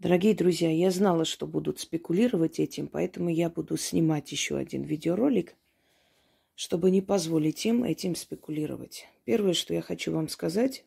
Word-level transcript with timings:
Дорогие 0.00 0.32
друзья, 0.32 0.70
я 0.70 0.90
знала, 0.90 1.26
что 1.26 1.46
будут 1.46 1.78
спекулировать 1.78 2.58
этим, 2.58 2.88
поэтому 2.88 3.28
я 3.28 3.50
буду 3.50 3.76
снимать 3.76 4.32
еще 4.32 4.56
один 4.56 4.82
видеоролик, 4.82 5.54
чтобы 6.54 6.90
не 6.90 7.02
позволить 7.02 7.66
им 7.66 7.84
этим 7.84 8.14
спекулировать. 8.14 9.06
Первое, 9.26 9.52
что 9.52 9.74
я 9.74 9.82
хочу 9.82 10.10
вам 10.10 10.30
сказать, 10.30 10.86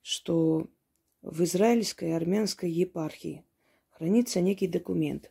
что 0.00 0.66
в 1.20 1.44
израильской 1.44 2.16
армянской 2.16 2.70
епархии 2.70 3.44
хранится 3.90 4.40
некий 4.40 4.66
документ, 4.66 5.30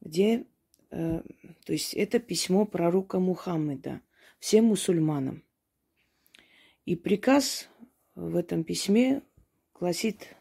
где, 0.00 0.44
э, 0.90 1.22
то 1.66 1.72
есть 1.72 1.94
это 1.94 2.18
письмо 2.18 2.66
пророка 2.66 3.20
Мухаммеда 3.20 4.00
всем 4.40 4.64
мусульманам. 4.64 5.44
И 6.84 6.96
приказ 6.96 7.68
в 8.16 8.34
этом 8.34 8.64
письме 8.64 9.22
гласит 9.72 10.34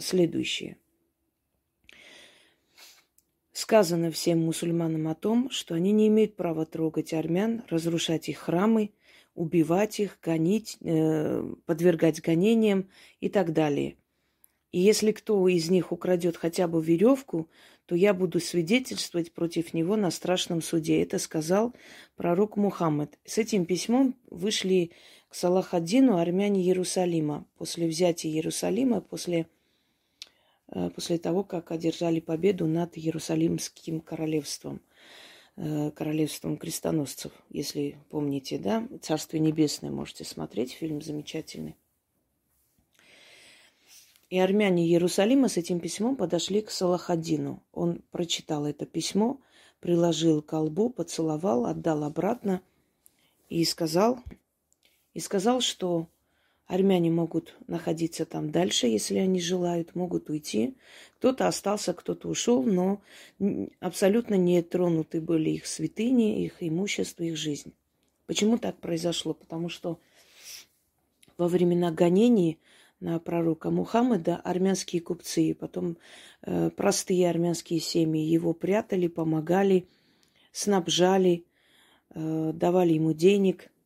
следующее. 0.00 0.76
Сказано 3.52 4.10
всем 4.10 4.44
мусульманам 4.44 5.08
о 5.08 5.14
том, 5.14 5.50
что 5.50 5.74
они 5.74 5.92
не 5.92 6.08
имеют 6.08 6.36
права 6.36 6.64
трогать 6.64 7.12
армян, 7.12 7.62
разрушать 7.68 8.28
их 8.28 8.38
храмы, 8.38 8.92
убивать 9.34 10.00
их, 10.00 10.18
гонить, 10.22 10.78
э, 10.80 11.42
подвергать 11.66 12.22
гонениям 12.22 12.88
и 13.20 13.28
так 13.28 13.52
далее. 13.52 13.96
И 14.72 14.78
если 14.78 15.12
кто 15.12 15.46
из 15.48 15.68
них 15.68 15.92
украдет 15.92 16.36
хотя 16.36 16.68
бы 16.68 16.82
веревку, 16.82 17.50
то 17.86 17.96
я 17.96 18.14
буду 18.14 18.38
свидетельствовать 18.38 19.32
против 19.32 19.74
него 19.74 19.96
на 19.96 20.10
страшном 20.10 20.62
суде. 20.62 21.02
Это 21.02 21.18
сказал 21.18 21.74
пророк 22.16 22.56
Мухаммед. 22.56 23.18
С 23.24 23.36
этим 23.36 23.66
письмом 23.66 24.14
вышли 24.30 24.92
к 25.28 25.34
Салахаддину 25.34 26.18
армяне 26.18 26.62
Иерусалима. 26.62 27.46
После 27.58 27.88
взятия 27.88 28.30
Иерусалима, 28.30 29.00
после 29.00 29.40
Э, 29.42 29.59
после 30.94 31.18
того, 31.18 31.42
как 31.42 31.72
одержали 31.72 32.20
победу 32.20 32.66
над 32.66 32.96
Иерусалимским 32.96 34.00
королевством, 34.00 34.80
э, 35.56 35.90
королевством 35.90 36.56
крестоносцев, 36.56 37.32
если 37.50 37.98
помните, 38.10 38.58
да? 38.58 38.86
«Царствие 39.02 39.40
небесное» 39.40 39.90
можете 39.90 40.24
смотреть, 40.24 40.72
фильм 40.72 41.02
замечательный. 41.02 41.76
И 44.30 44.38
армяне 44.38 44.86
Иерусалима 44.86 45.48
с 45.48 45.56
этим 45.56 45.80
письмом 45.80 46.14
подошли 46.14 46.62
к 46.62 46.70
Салахадину. 46.70 47.64
Он 47.72 48.00
прочитал 48.12 48.64
это 48.64 48.86
письмо, 48.86 49.40
приложил 49.80 50.40
к 50.40 50.46
колбу, 50.46 50.88
поцеловал, 50.88 51.66
отдал 51.66 52.04
обратно 52.04 52.62
и 53.48 53.64
сказал, 53.64 54.20
и 55.14 55.20
сказал, 55.20 55.60
что 55.60 56.06
Армяне 56.70 57.10
могут 57.10 57.56
находиться 57.66 58.24
там 58.24 58.52
дальше, 58.52 58.86
если 58.86 59.18
они 59.18 59.40
желают, 59.40 59.96
могут 59.96 60.30
уйти. 60.30 60.76
Кто-то 61.18 61.48
остался, 61.48 61.92
кто-то 61.92 62.28
ушел, 62.28 62.62
но 62.62 63.02
абсолютно 63.80 64.36
не 64.36 64.62
тронуты 64.62 65.20
были 65.20 65.50
их 65.50 65.66
святыни, 65.66 66.44
их 66.44 66.58
имущество, 66.60 67.24
их 67.24 67.36
жизнь. 67.36 67.72
Почему 68.26 68.56
так 68.56 68.76
произошло? 68.76 69.34
Потому 69.34 69.68
что 69.68 69.98
во 71.36 71.48
времена 71.48 71.90
гонений 71.90 72.60
на 73.00 73.18
пророка 73.18 73.72
Мухаммеда 73.72 74.36
армянские 74.36 75.02
купцы, 75.02 75.56
потом 75.58 75.96
э, 76.42 76.70
простые 76.70 77.28
армянские 77.28 77.80
семьи 77.80 78.22
его 78.22 78.52
прятали, 78.52 79.08
помогали, 79.08 79.88
снабжали, 80.52 81.44
э, 82.14 82.52
давали 82.54 82.92
ему 82.92 83.12
денег– 83.12 83.72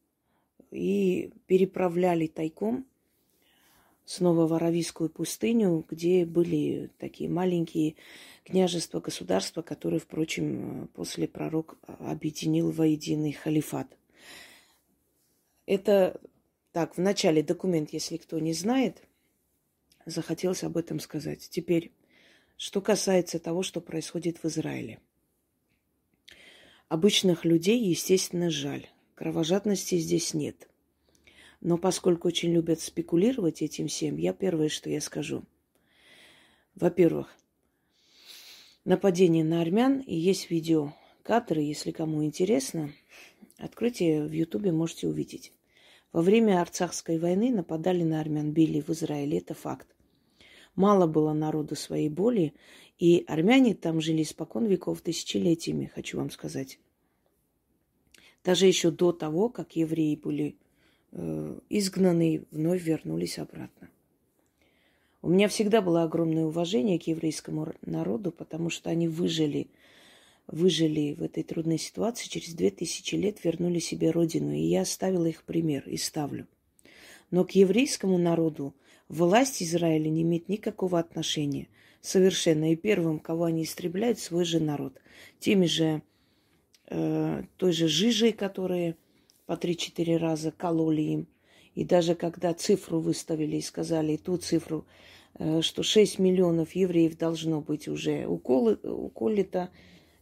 и 0.75 1.33
переправляли 1.47 2.27
тайком 2.27 2.87
снова 4.05 4.47
в 4.47 4.53
Аравийскую 4.53 5.09
пустыню, 5.09 5.85
где 5.89 6.27
были 6.27 6.91
такие 6.99 7.31
маленькие 7.31 7.95
княжества, 8.45 9.01
государства, 9.01 9.63
которые, 9.63 10.01
впрочем, 10.01 10.91
после 10.95 11.27
пророк 11.27 11.79
объединил 11.87 12.71
воединый 12.71 13.33
халифат. 13.33 13.97
Это 15.67 16.21
так, 16.73 16.97
в 16.97 17.01
начале 17.01 17.43
документ, 17.43 17.93
если 17.93 18.19
кто 18.19 18.39
не 18.39 18.53
знает, 18.53 19.03
захотелось 20.05 20.65
об 20.65 20.77
этом 20.77 21.01
сказать. 21.01 21.49
Теперь, 21.49 21.93
что 22.57 22.83
касается 22.83 23.39
того, 23.39 23.63
что 23.63 23.81
происходит 23.81 24.43
в 24.43 24.47
Израиле. 24.47 25.01
Обычных 26.89 27.45
людей, 27.45 27.83
естественно, 27.83 28.51
жаль. 28.51 28.89
Кровожадности 29.15 29.97
здесь 29.97 30.35
нет. 30.35 30.69
Но 31.61 31.79
поскольку 31.79 32.29
очень 32.29 32.53
любят 32.53 32.81
спекулировать 32.81 33.63
этим 33.63 33.87
всем, 33.87 34.17
я 34.17 34.33
первое, 34.33 34.69
что 34.69 34.91
я 34.91 35.01
скажу. 35.01 35.45
Во-первых, 36.75 37.33
нападение 38.85 39.45
на 39.45 39.61
армян, 39.61 40.01
и 40.01 40.17
есть 40.17 40.51
видео 40.51 40.93
кадры, 41.23 41.61
если 41.63 41.93
кому 41.93 42.25
интересно, 42.25 42.93
откройте 43.57 44.25
в 44.25 44.33
Ютубе, 44.33 44.73
можете 44.73 45.07
увидеть. 45.07 45.53
Во 46.13 46.21
время 46.21 46.61
Арцахской 46.61 47.19
войны 47.19 47.51
нападали 47.51 48.03
на 48.03 48.21
армян, 48.21 48.53
били 48.53 48.81
в 48.81 48.91
Израиле, 48.91 49.39
это 49.39 49.55
факт. 49.55 49.87
Мало 50.75 51.07
было 51.07 51.33
народу 51.33 51.77
своей 51.77 52.09
боли, 52.09 52.53
и 52.99 53.25
армяне 53.29 53.75
там 53.75 54.01
жили 54.01 54.25
спокон 54.25 54.67
веков 54.67 55.01
тысячелетиями, 55.03 55.91
хочу 55.95 56.19
вам 56.19 56.31
сказать. 56.31 56.81
Даже 58.45 58.67
еще 58.67 58.91
до 58.91 59.13
того, 59.13 59.49
как 59.49 59.75
евреи 59.75 60.17
были 60.17 60.57
э, 61.13 61.59
изгнаны, 61.71 62.45
вновь 62.51 62.83
вернулись 62.83 63.39
обратно. 63.39 63.89
У 65.23 65.31
меня 65.31 65.49
всегда 65.49 65.81
было 65.81 66.03
огромное 66.03 66.45
уважение 66.45 66.99
к 66.99 67.05
еврейскому 67.05 67.73
народу, 67.81 68.31
потому 68.31 68.69
что 68.69 68.91
они 68.91 69.09
выжили, 69.09 69.69
выжили 70.47 71.15
в 71.15 71.23
этой 71.23 71.43
трудной 71.43 71.79
ситуации, 71.79 72.29
через 72.29 72.53
две 72.53 72.71
тысячи 72.71 73.15
лет 73.15 73.43
вернули 73.43 73.79
себе 73.79 74.11
родину. 74.11 74.53
И 74.53 74.61
я 74.61 74.83
оставила 74.83 75.25
их 75.25 75.43
пример 75.45 75.89
и 75.89 75.97
ставлю. 75.97 76.47
Но 77.31 77.47
к 77.47 77.53
еврейскому 77.53 78.19
народу 78.19 78.75
власть 79.09 79.63
Израиля 79.63 80.11
не 80.11 80.21
имеет 80.21 80.51
никакого 80.51 80.99
отношения. 80.99 81.69
Совершенно. 82.03 82.73
И 82.73 82.77
первым, 82.77 83.19
кого 83.19 83.45
они 83.45 83.63
истребляют, 83.63 84.19
свой 84.19 84.45
же 84.45 84.61
народ. 84.61 85.01
Теми 85.39 85.65
же 85.65 86.03
той 86.87 87.73
же 87.73 87.89
жижей, 87.89 88.33
которые 88.33 88.97
по 89.47 89.53
3-4 89.53 90.17
раза 90.17 90.51
кололи 90.51 91.03
им. 91.03 91.27
И 91.75 91.85
даже 91.85 92.15
когда 92.15 92.55
цифру 92.55 93.01
выставили 93.01 93.57
и 93.57 93.63
сказали 93.63 94.13
и 94.13 94.17
ту 94.17 94.37
цифру, 94.37 94.87
э, 95.39 95.61
что 95.61 95.83
6 95.83 96.19
миллионов 96.19 96.73
евреев 96.73 97.19
должно 97.19 97.61
быть 97.61 97.89
уже 97.89 98.27
уколы, 98.27 98.77
уколито 98.83 99.71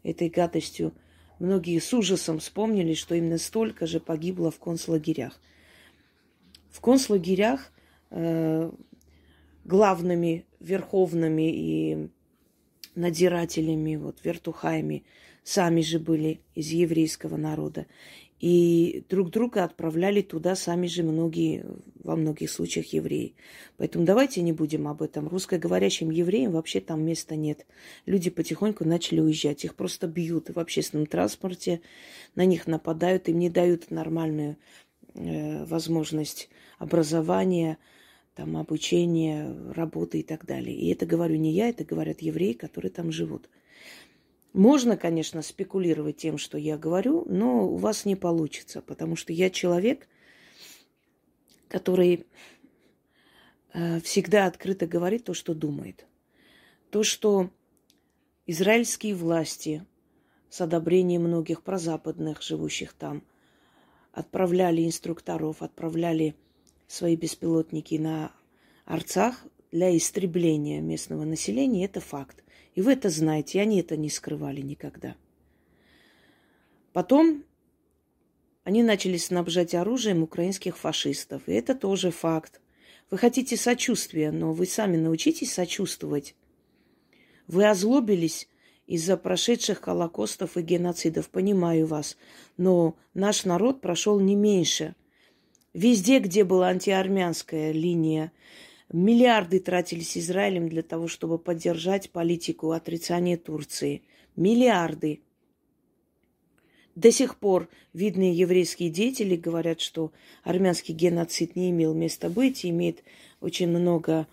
этой 0.02 0.30
гадостью, 0.30 0.92
многие 1.38 1.78
с 1.78 1.92
ужасом 1.92 2.38
вспомнили, 2.38 2.94
что 2.94 3.14
именно 3.14 3.38
столько 3.38 3.86
же 3.86 4.00
погибло 4.00 4.50
в 4.50 4.58
концлагерях. 4.58 5.38
В 6.70 6.80
концлагерях 6.80 7.70
э, 8.10 8.70
главными, 9.64 10.46
верховными 10.58 11.52
и 11.52 12.08
надзирателями, 12.94 13.96
вот, 13.96 14.24
вертухаями 14.24 15.04
сами 15.44 15.80
же 15.80 15.98
были 15.98 16.40
из 16.54 16.68
еврейского 16.70 17.36
народа. 17.36 17.86
И 18.42 19.04
друг 19.08 19.30
друга 19.30 19.62
отправляли 19.62 20.20
туда 20.20 20.56
сами 20.56 20.88
же 20.88 21.04
многие, 21.04 21.64
во 22.02 22.16
многих 22.16 22.50
случаях 22.50 22.86
евреи. 22.86 23.36
Поэтому 23.76 24.04
давайте 24.04 24.42
не 24.42 24.52
будем 24.52 24.88
об 24.88 25.00
этом. 25.00 25.28
Русскоговорящим 25.28 26.10
евреям 26.10 26.50
вообще 26.50 26.80
там 26.80 27.04
места 27.04 27.36
нет. 27.36 27.64
Люди 28.04 28.30
потихоньку 28.30 28.84
начали 28.84 29.20
уезжать. 29.20 29.64
Их 29.64 29.76
просто 29.76 30.08
бьют 30.08 30.50
в 30.50 30.58
общественном 30.58 31.06
транспорте, 31.06 31.82
на 32.34 32.44
них 32.44 32.66
нападают, 32.66 33.28
им 33.28 33.38
не 33.38 33.48
дают 33.48 33.92
нормальную 33.92 34.56
э, 35.14 35.64
возможность 35.66 36.48
образования, 36.78 37.78
там, 38.34 38.56
обучения, 38.56 39.54
работы 39.72 40.18
и 40.18 40.22
так 40.24 40.46
далее. 40.46 40.76
И 40.76 40.90
это 40.90 41.06
говорю 41.06 41.36
не 41.36 41.52
я, 41.52 41.68
это 41.68 41.84
говорят 41.84 42.22
евреи, 42.22 42.54
которые 42.54 42.90
там 42.90 43.12
живут. 43.12 43.48
Можно, 44.52 44.96
конечно, 44.98 45.40
спекулировать 45.40 46.18
тем, 46.18 46.36
что 46.36 46.58
я 46.58 46.76
говорю, 46.76 47.24
но 47.28 47.66
у 47.66 47.76
вас 47.76 48.04
не 48.04 48.16
получится, 48.16 48.82
потому 48.82 49.16
что 49.16 49.32
я 49.32 49.48
человек, 49.48 50.08
который 51.68 52.26
э, 53.72 54.00
всегда 54.00 54.46
открыто 54.46 54.86
говорит 54.86 55.24
то, 55.24 55.32
что 55.32 55.54
думает. 55.54 56.04
То, 56.90 57.02
что 57.02 57.48
израильские 58.46 59.14
власти 59.14 59.86
с 60.50 60.60
одобрением 60.60 61.22
многих 61.22 61.62
прозападных, 61.62 62.42
живущих 62.42 62.92
там, 62.92 63.22
отправляли 64.12 64.84
инструкторов, 64.84 65.62
отправляли 65.62 66.34
свои 66.86 67.16
беспилотники 67.16 67.94
на 67.94 68.32
Арцах 68.84 69.46
для 69.70 69.96
истребления 69.96 70.82
местного 70.82 71.24
населения, 71.24 71.86
это 71.86 72.00
факт. 72.00 72.44
И 72.74 72.82
вы 72.82 72.92
это 72.92 73.10
знаете, 73.10 73.58
и 73.58 73.60
они 73.60 73.80
это 73.80 73.96
не 73.96 74.10
скрывали 74.10 74.60
никогда. 74.60 75.14
Потом 76.92 77.44
они 78.64 78.82
начали 78.82 79.16
снабжать 79.16 79.74
оружием 79.74 80.22
украинских 80.22 80.76
фашистов. 80.76 81.42
И 81.46 81.52
это 81.52 81.74
тоже 81.74 82.10
факт. 82.10 82.60
Вы 83.10 83.18
хотите 83.18 83.56
сочувствия, 83.56 84.30
но 84.30 84.52
вы 84.52 84.66
сами 84.66 84.96
научитесь 84.96 85.52
сочувствовать. 85.52 86.34
Вы 87.46 87.68
озлобились 87.68 88.48
из-за 88.86 89.16
прошедших 89.16 89.80
холокостов 89.82 90.56
и 90.56 90.62
геноцидов, 90.62 91.28
понимаю 91.28 91.86
вас. 91.86 92.16
Но 92.56 92.96
наш 93.14 93.44
народ 93.44 93.80
прошел 93.80 94.20
не 94.20 94.36
меньше. 94.36 94.94
Везде, 95.74 96.20
где 96.20 96.44
была 96.44 96.68
антиармянская 96.68 97.72
линия, 97.72 98.32
миллиарды 98.92 99.58
тратились 99.60 100.16
Израилем 100.16 100.68
для 100.68 100.82
того, 100.82 101.08
чтобы 101.08 101.38
поддержать 101.38 102.10
политику 102.10 102.72
отрицания 102.72 103.36
Турции. 103.36 104.02
Миллиарды. 104.36 105.20
До 106.94 107.10
сих 107.10 107.38
пор 107.38 107.68
видные 107.94 108.34
еврейские 108.34 108.90
деятели 108.90 109.34
говорят, 109.34 109.80
что 109.80 110.12
армянский 110.44 110.94
геноцид 110.94 111.56
не 111.56 111.70
имел 111.70 111.94
места 111.94 112.28
быть, 112.28 112.66
имеет 112.66 113.02
очень 113.40 113.68
много 113.68 114.26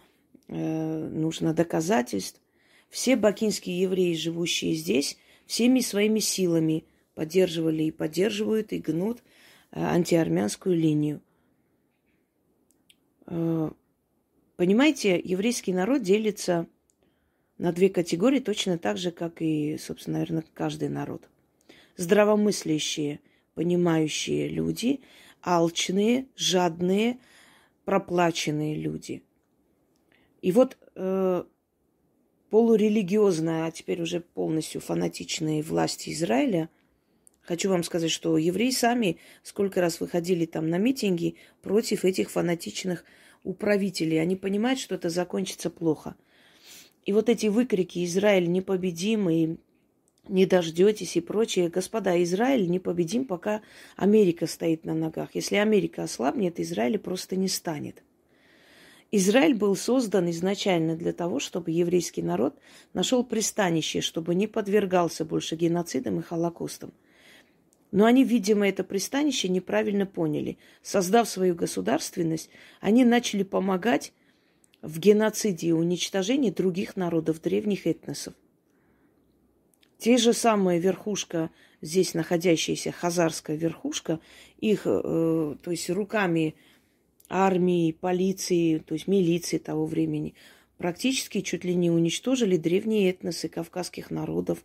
э, 0.47 1.09
нужно 1.09 1.53
доказательств. 1.53 2.41
Все 2.89 3.15
бакинские 3.15 3.79
евреи, 3.79 4.13
живущие 4.13 4.73
здесь, 4.73 5.17
всеми 5.45 5.79
своими 5.79 6.19
силами 6.19 6.83
поддерживали 7.15 7.83
и 7.83 7.91
поддерживают 7.91 8.73
и 8.73 8.79
гнут 8.79 9.19
э, 9.71 9.81
антиармянскую 9.81 10.75
линию. 10.75 11.21
Понимаете, 14.59 15.17
еврейский 15.23 15.71
народ 15.71 16.01
делится 16.01 16.67
на 17.57 17.71
две 17.71 17.87
категории 17.87 18.39
точно 18.39 18.77
так 18.77 18.97
же, 18.97 19.11
как 19.11 19.41
и, 19.41 19.77
собственно, 19.77 20.17
наверное, 20.17 20.43
каждый 20.53 20.89
народ. 20.89 21.29
Здравомыслящие, 21.95 23.21
понимающие 23.53 24.49
люди, 24.49 24.99
алчные, 25.41 26.27
жадные, 26.35 27.19
проплаченные 27.85 28.75
люди. 28.75 29.23
И 30.41 30.51
вот 30.51 30.77
э, 30.95 31.43
полурелигиозная, 32.49 33.67
а 33.67 33.71
теперь 33.71 34.01
уже 34.01 34.19
полностью 34.19 34.81
фанатичные 34.81 35.63
власти 35.63 36.11
Израиля, 36.11 36.67
хочу 37.43 37.69
вам 37.69 37.83
сказать, 37.83 38.11
что 38.11 38.37
евреи 38.37 38.71
сами 38.71 39.19
сколько 39.41 39.79
раз 39.79 40.01
выходили 40.01 40.45
там 40.45 40.69
на 40.69 40.77
митинги 40.79 41.37
против 41.61 42.03
этих 42.03 42.29
фанатичных 42.29 43.05
управителей. 43.43 44.21
Они 44.21 44.35
понимают, 44.35 44.79
что 44.79 44.95
это 44.95 45.09
закончится 45.09 45.69
плохо. 45.69 46.15
И 47.05 47.13
вот 47.13 47.29
эти 47.29 47.47
выкрики 47.47 48.03
«Израиль 48.05 48.51
непобедимый», 48.51 49.57
«Не 50.27 50.45
дождетесь» 50.45 51.15
и 51.15 51.21
прочее. 51.21 51.69
Господа, 51.69 52.21
Израиль 52.23 52.69
непобедим, 52.69 53.25
пока 53.25 53.61
Америка 53.95 54.45
стоит 54.45 54.85
на 54.85 54.93
ногах. 54.93 55.29
Если 55.33 55.55
Америка 55.55 56.03
ослабнет, 56.03 56.59
Израиля 56.59 56.99
просто 56.99 57.35
не 57.35 57.47
станет. 57.47 58.03
Израиль 59.11 59.55
был 59.55 59.75
создан 59.75 60.29
изначально 60.29 60.95
для 60.95 61.13
того, 61.13 61.39
чтобы 61.39 61.71
еврейский 61.71 62.21
народ 62.21 62.55
нашел 62.93 63.23
пристанище, 63.23 64.01
чтобы 64.01 64.35
не 64.35 64.45
подвергался 64.45 65.25
больше 65.25 65.55
геноцидам 65.55 66.19
и 66.19 66.23
холокостам. 66.23 66.93
Но 67.91 68.05
они, 68.05 68.23
видимо, 68.23 68.67
это 68.67 68.83
пристанище 68.83 69.49
неправильно 69.49 70.05
поняли. 70.05 70.57
Создав 70.81 71.27
свою 71.27 71.55
государственность, 71.55 72.49
они 72.81 73.03
начали 73.03 73.43
помогать 73.43 74.13
в 74.81 74.99
геноциде 74.99 75.69
и 75.69 75.71
уничтожении 75.71 76.51
других 76.51 76.95
народов, 76.95 77.41
древних 77.41 77.87
этносов. 77.87 78.33
Те 79.97 80.17
же 80.17 80.33
самые 80.33 80.79
верхушка, 80.79 81.49
здесь 81.81 82.13
находящаяся 82.13 82.91
хазарская 82.91 83.57
верхушка, 83.57 84.19
их, 84.59 84.83
э, 84.85 85.55
то 85.61 85.71
есть 85.71 85.89
руками 85.89 86.55
армии, 87.27 87.91
полиции, 87.91 88.77
то 88.77 88.93
есть 88.93 89.07
милиции 89.07 89.57
того 89.57 89.85
времени, 89.85 90.35
практически 90.77 91.41
чуть 91.41 91.65
ли 91.65 91.75
не 91.75 91.91
уничтожили 91.91 92.55
древние 92.55 93.09
этносы 93.11 93.49
кавказских 93.49 94.09
народов, 94.09 94.63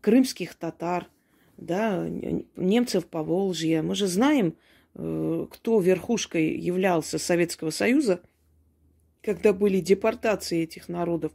крымских 0.00 0.54
татар, 0.54 1.08
да, 1.58 2.08
немцев 2.56 3.06
по 3.06 3.22
Волжье. 3.22 3.82
Мы 3.82 3.94
же 3.94 4.06
знаем, 4.06 4.56
э, 4.94 5.46
кто 5.50 5.80
верхушкой 5.80 6.56
являлся 6.56 7.18
Советского 7.18 7.70
Союза, 7.70 8.22
когда 9.22 9.52
были 9.52 9.80
депортации 9.80 10.62
этих 10.62 10.88
народов. 10.88 11.32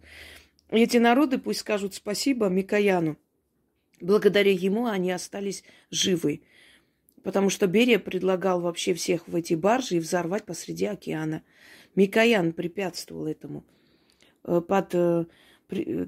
эти 0.69 0.97
народы 0.97 1.37
пусть 1.37 1.59
скажут 1.59 1.93
спасибо 1.93 2.47
Микояну. 2.47 3.17
Благодаря 3.99 4.51
ему 4.51 4.87
они 4.87 5.11
остались 5.11 5.63
живы. 5.91 6.41
Потому 7.21 7.49
что 7.49 7.67
Берия 7.67 7.99
предлагал 7.99 8.61
вообще 8.61 8.93
всех 8.93 9.27
в 9.27 9.35
эти 9.35 9.53
баржи 9.53 9.97
и 9.97 9.99
взорвать 9.99 10.45
посреди 10.45 10.85
океана. 10.85 11.43
Микоян 11.95 12.53
препятствовал 12.53 13.27
этому. 13.27 13.65
Э, 14.45 14.61
под, 14.65 14.95
э, 14.95 15.25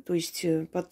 то 0.06 0.14
есть 0.14 0.46
под 0.72 0.90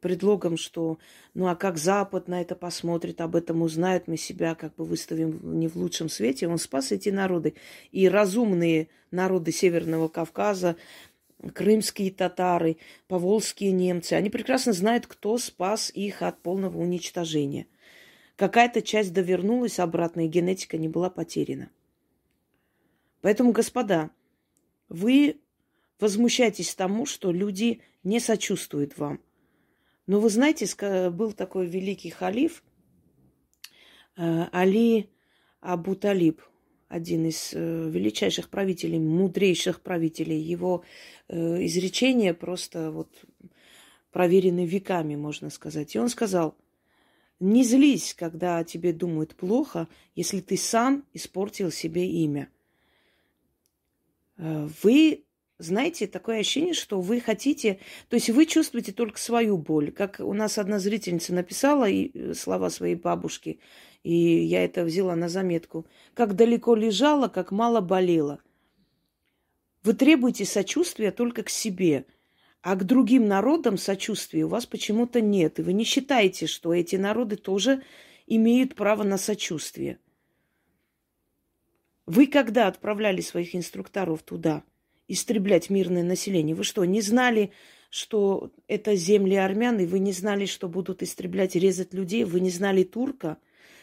предлогом, 0.00 0.56
что 0.56 0.98
ну 1.34 1.48
а 1.48 1.54
как 1.54 1.78
Запад 1.78 2.28
на 2.28 2.40
это 2.40 2.54
посмотрит, 2.54 3.20
об 3.20 3.36
этом 3.36 3.62
узнают, 3.62 4.08
мы 4.08 4.16
себя 4.16 4.54
как 4.54 4.74
бы 4.74 4.84
выставим 4.84 5.58
не 5.58 5.68
в 5.68 5.76
лучшем 5.76 6.08
свете. 6.08 6.48
Он 6.48 6.58
спас 6.58 6.92
эти 6.92 7.10
народы. 7.10 7.54
И 7.92 8.08
разумные 8.08 8.88
народы 9.10 9.52
Северного 9.52 10.08
Кавказа, 10.08 10.76
крымские 11.54 12.10
татары, 12.10 12.76
поволжские 13.08 13.72
немцы, 13.72 14.14
они 14.14 14.30
прекрасно 14.30 14.72
знают, 14.72 15.06
кто 15.06 15.38
спас 15.38 15.90
их 15.94 16.22
от 16.22 16.40
полного 16.40 16.78
уничтожения– 16.78 17.66
Какая-то 18.40 18.80
часть 18.80 19.12
довернулась 19.12 19.78
обратно, 19.78 20.24
и 20.24 20.26
генетика 20.26 20.78
не 20.78 20.88
была 20.88 21.10
потеряна. 21.10 21.68
Поэтому, 23.20 23.52
господа, 23.52 24.08
вы 24.88 25.36
возмущаетесь 25.98 26.74
тому, 26.74 27.04
что 27.04 27.32
люди 27.32 27.82
не 28.02 28.18
сочувствуют 28.18 28.96
вам. 28.96 29.20
Но 30.10 30.18
вы 30.18 30.28
знаете, 30.28 30.66
был 31.10 31.32
такой 31.32 31.68
великий 31.68 32.10
халиф 32.10 32.64
э, 34.16 34.46
Али 34.50 35.08
Абу 35.60 35.94
Талиб, 35.94 36.42
один 36.88 37.26
из 37.26 37.54
э, 37.54 37.88
величайших 37.88 38.48
правителей, 38.48 38.98
мудрейших 38.98 39.82
правителей. 39.82 40.40
Его 40.40 40.82
э, 41.28 41.64
изречения 41.64 42.34
просто 42.34 42.90
вот 42.90 43.24
проверены 44.10 44.66
веками, 44.66 45.14
можно 45.14 45.48
сказать. 45.48 45.94
И 45.94 46.00
он 46.00 46.08
сказал– 46.08 46.56
не 47.38 47.62
злись, 47.62 48.12
когда 48.12 48.58
о 48.58 48.64
тебе 48.64 48.92
думают 48.92 49.36
плохо, 49.36 49.86
если 50.16 50.40
ты 50.40 50.56
сам 50.56 51.04
испортил 51.14 51.70
себе 51.70 52.10
имя. 52.10 52.50
Вы 54.36 55.22
знаете, 55.60 56.06
такое 56.06 56.40
ощущение, 56.40 56.74
что 56.74 57.00
вы 57.00 57.20
хотите, 57.20 57.78
то 58.08 58.14
есть 58.16 58.30
вы 58.30 58.46
чувствуете 58.46 58.92
только 58.92 59.18
свою 59.18 59.56
боль. 59.56 59.92
Как 59.92 60.20
у 60.20 60.32
нас 60.32 60.58
одна 60.58 60.78
зрительница 60.78 61.32
написала 61.34 61.90
э, 61.90 62.34
слова 62.34 62.70
своей 62.70 62.96
бабушки, 62.96 63.60
и 64.02 64.14
я 64.14 64.64
это 64.64 64.84
взяла 64.84 65.14
на 65.14 65.28
заметку. 65.28 65.86
Как 66.14 66.34
далеко 66.34 66.74
лежала, 66.74 67.28
как 67.28 67.52
мало 67.52 67.80
болела. 67.80 68.40
Вы 69.82 69.94
требуете 69.94 70.44
сочувствия 70.44 71.10
только 71.10 71.42
к 71.42 71.48
себе– 71.48 72.04
а 72.62 72.76
к 72.76 72.84
другим 72.84 73.26
народам 73.26 73.78
сочувствия 73.78 74.44
у 74.44 74.48
вас 74.48 74.66
почему-то 74.66 75.20
нет. 75.20 75.58
И 75.58 75.62
вы 75.62 75.72
не 75.72 75.84
считаете, 75.84 76.46
что 76.46 76.74
эти 76.74 76.96
народы 76.96 77.36
тоже 77.36 77.82
имеют 78.26 78.74
право 78.74 79.02
на 79.02 79.16
сочувствие. 79.16 79.98
Вы 82.06 82.26
когда 82.26 82.66
отправляли 82.66 83.20
своих 83.20 83.54
инструкторов 83.54 84.22
туда 84.22 84.62
истреблять 85.12 85.70
мирное 85.70 86.02
население, 86.02 86.54
вы 86.54 86.64
что, 86.64 86.84
не 86.84 87.00
знали, 87.00 87.52
что 87.90 88.52
это 88.68 88.94
земли 88.94 89.34
армян, 89.34 89.78
и 89.80 89.86
вы 89.86 89.98
не 89.98 90.12
знали, 90.12 90.46
что 90.46 90.68
будут 90.68 91.02
истреблять, 91.02 91.56
резать 91.56 91.92
людей, 91.92 92.24
вы 92.24 92.40
не 92.40 92.50
знали 92.50 92.84
турка? 92.84 93.38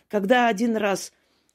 Когда 0.08 0.48
один 0.48 0.78
раз 0.78 1.12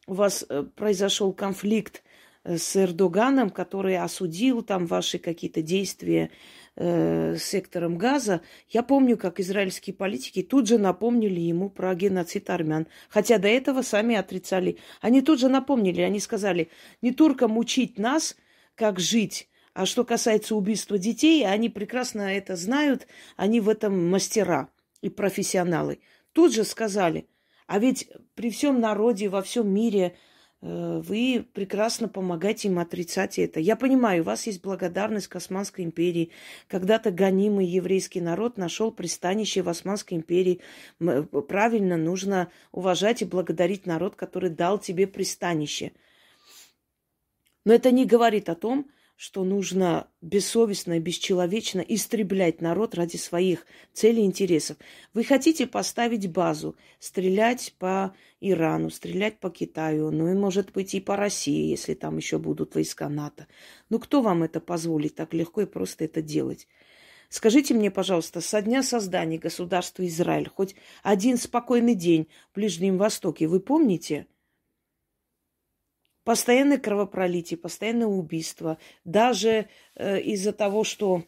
у 0.06 0.14
вас 0.14 0.44
э, 0.48 0.62
произошел 0.76 1.32
конфликт 1.32 2.02
э, 2.44 2.58
с 2.58 2.76
Эрдоганом, 2.76 3.48
который 3.48 3.96
осудил 3.96 4.62
там 4.62 4.86
ваши 4.86 5.18
какие-то 5.18 5.62
действия, 5.62 6.30
э, 6.76 7.36
сектором 7.38 7.96
газа, 7.96 8.42
я 8.68 8.82
помню, 8.82 9.16
как 9.16 9.40
израильские 9.40 9.94
политики 9.94 10.42
тут 10.42 10.68
же 10.68 10.76
напомнили 10.76 11.40
ему 11.40 11.70
про 11.70 11.94
геноцид 11.94 12.50
армян. 12.50 12.86
Хотя 13.08 13.38
до 13.38 13.48
этого 13.48 13.80
сами 13.80 14.14
отрицали. 14.14 14.76
Они 15.00 15.22
тут 15.22 15.40
же 15.40 15.48
напомнили, 15.48 16.02
они 16.02 16.20
сказали, 16.20 16.68
не 17.00 17.12
туркам 17.12 17.56
учить 17.56 17.98
нас, 17.98 18.36
как 18.74 19.00
жить, 19.00 19.48
а 19.74 19.86
что 19.86 20.04
касается 20.04 20.54
убийства 20.54 20.98
детей, 20.98 21.46
они 21.46 21.68
прекрасно 21.68 22.22
это 22.22 22.56
знают, 22.56 23.06
они 23.36 23.60
в 23.60 23.68
этом 23.68 24.10
мастера 24.10 24.68
и 25.00 25.08
профессионалы. 25.08 26.00
Тут 26.32 26.54
же 26.54 26.64
сказали, 26.64 27.28
а 27.66 27.78
ведь 27.78 28.08
при 28.34 28.50
всем 28.50 28.80
народе, 28.80 29.28
во 29.28 29.42
всем 29.42 29.72
мире 29.72 30.16
Э, 30.62 31.00
вы 31.04 31.44
прекрасно 31.52 32.08
помогаете 32.08 32.68
им 32.68 32.78
отрицать 32.78 33.38
это. 33.38 33.58
Я 33.60 33.76
понимаю, 33.76 34.22
у 34.22 34.26
вас 34.26 34.46
есть 34.46 34.62
благодарность 34.62 35.26
к 35.26 35.36
Османской 35.36 35.84
империи. 35.84 36.30
Когда-то 36.68 37.10
гонимый 37.10 37.66
еврейский 37.66 38.20
народ 38.20 38.56
нашел 38.56 38.92
пристанище 38.92 39.62
в 39.62 39.68
Османской 39.68 40.16
империи. 40.16 40.60
Правильно, 41.48 41.96
нужно 41.96 42.50
уважать 42.70 43.22
и 43.22 43.26
благодарить 43.26 43.86
народ, 43.86 44.14
который 44.14 44.50
дал 44.50 44.78
тебе 44.78 45.06
пристанище. 45.06 45.92
Но 47.64 47.74
это 47.74 47.90
не 47.90 48.06
говорит 48.06 48.48
о 48.48 48.54
том, 48.54 48.88
что 49.22 49.44
нужно 49.44 50.08
бессовестно 50.20 50.94
и 50.94 50.98
бесчеловечно 50.98 51.78
истреблять 51.78 52.60
народ 52.60 52.96
ради 52.96 53.18
своих 53.18 53.66
целей 53.92 54.22
и 54.22 54.24
интересов. 54.24 54.78
Вы 55.14 55.22
хотите 55.22 55.68
поставить 55.68 56.28
базу, 56.28 56.74
стрелять 56.98 57.72
по 57.78 58.16
Ирану, 58.40 58.90
стрелять 58.90 59.38
по 59.38 59.48
Китаю, 59.48 60.10
ну 60.10 60.28
и, 60.28 60.34
может 60.34 60.72
быть, 60.72 60.94
и 60.94 61.00
по 61.00 61.14
России, 61.14 61.70
если 61.70 61.94
там 61.94 62.16
еще 62.16 62.38
будут 62.38 62.74
войска 62.74 63.08
НАТО. 63.08 63.46
Ну 63.90 64.00
кто 64.00 64.22
вам 64.22 64.42
это 64.42 64.58
позволит 64.58 65.14
так 65.14 65.34
легко 65.34 65.60
и 65.60 65.66
просто 65.66 66.02
это 66.02 66.20
делать? 66.20 66.66
Скажите 67.28 67.74
мне, 67.74 67.92
пожалуйста, 67.92 68.40
со 68.40 68.60
дня 68.60 68.82
создания 68.82 69.38
государства 69.38 70.04
Израиль, 70.04 70.50
хоть 70.52 70.74
один 71.04 71.38
спокойный 71.38 71.94
день 71.94 72.26
в 72.50 72.56
Ближнем 72.56 72.98
Востоке, 72.98 73.46
вы 73.46 73.60
помните? 73.60 74.26
Постоянное 76.24 76.78
кровопролитие, 76.78 77.58
постоянное 77.58 78.06
убийство. 78.06 78.78
Даже 79.04 79.68
э, 79.96 80.20
из-за 80.20 80.52
того, 80.52 80.84
что 80.84 81.24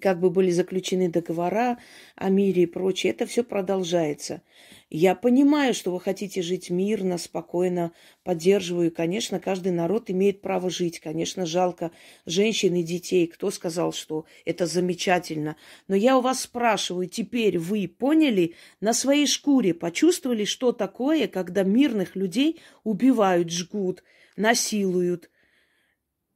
как 0.00 0.20
бы 0.20 0.30
были 0.30 0.50
заключены 0.50 1.08
договора 1.08 1.78
о 2.14 2.28
мире 2.30 2.64
и 2.64 2.66
прочее, 2.66 3.12
это 3.12 3.26
все 3.26 3.44
продолжается. 3.44 4.42
Я 4.88 5.16
понимаю, 5.16 5.74
что 5.74 5.90
вы 5.90 6.00
хотите 6.00 6.42
жить 6.42 6.70
мирно, 6.70 7.18
спокойно, 7.18 7.92
поддерживаю. 8.22 8.92
Конечно, 8.92 9.40
каждый 9.40 9.72
народ 9.72 10.10
имеет 10.10 10.40
право 10.40 10.70
жить. 10.70 11.00
Конечно, 11.00 11.44
жалко 11.44 11.90
женщин 12.24 12.74
и 12.76 12.84
детей. 12.84 13.26
Кто 13.26 13.50
сказал, 13.50 13.92
что 13.92 14.26
это 14.44 14.66
замечательно? 14.66 15.56
Но 15.88 15.96
я 15.96 16.16
у 16.16 16.20
вас 16.20 16.42
спрашиваю, 16.42 17.08
теперь 17.08 17.58
вы 17.58 17.88
поняли 17.88 18.54
на 18.80 18.92
своей 18.92 19.26
шкуре, 19.26 19.74
почувствовали, 19.74 20.44
что 20.44 20.70
такое, 20.70 21.26
когда 21.26 21.64
мирных 21.64 22.14
людей 22.14 22.60
убивают, 22.84 23.50
жгут, 23.50 24.04
насилуют? 24.36 25.30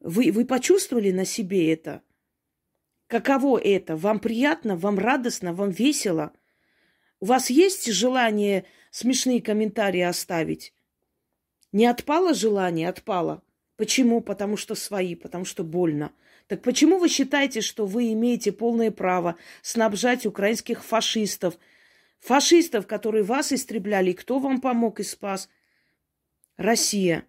Вы, 0.00 0.32
вы 0.32 0.44
почувствовали 0.44 1.12
на 1.12 1.25
себе 1.25 1.73
это? 1.73 2.02
Каково 3.10 3.58
это? 3.58 3.96
Вам 3.96 4.20
приятно, 4.20 4.76
вам 4.76 4.98
радостно, 4.98 5.52
вам 5.52 5.70
весело– 5.70 6.32
у 7.20 7.26
вас 7.26 7.50
есть 7.50 7.92
желание 7.92 8.64
смешные 8.90 9.42
комментарии 9.42 10.00
оставить? 10.00 10.72
Не 11.70 11.84
отпало 11.84 12.32
желание? 12.32 12.88
Отпало. 12.88 13.42
Почему? 13.76 14.22
Потому 14.22 14.56
что 14.56 14.74
свои, 14.74 15.14
потому 15.14 15.44
что 15.44 15.62
больно. 15.62 16.12
Так 16.46 16.62
почему 16.62 16.98
вы 16.98 17.08
считаете, 17.10 17.60
что 17.60 17.84
вы 17.84 18.12
имеете 18.14 18.52
полное 18.52 18.90
право 18.90 19.36
снабжать 19.60 20.24
украинских 20.24 20.82
фашистов? 20.82 21.58
Фашистов, 22.20 22.86
которые 22.86 23.22
вас 23.22 23.52
истребляли. 23.52 24.12
Кто 24.12 24.38
вам 24.38 24.62
помог 24.62 24.98
и 24.98 25.02
спас? 25.02 25.50
Россия. 26.56 27.26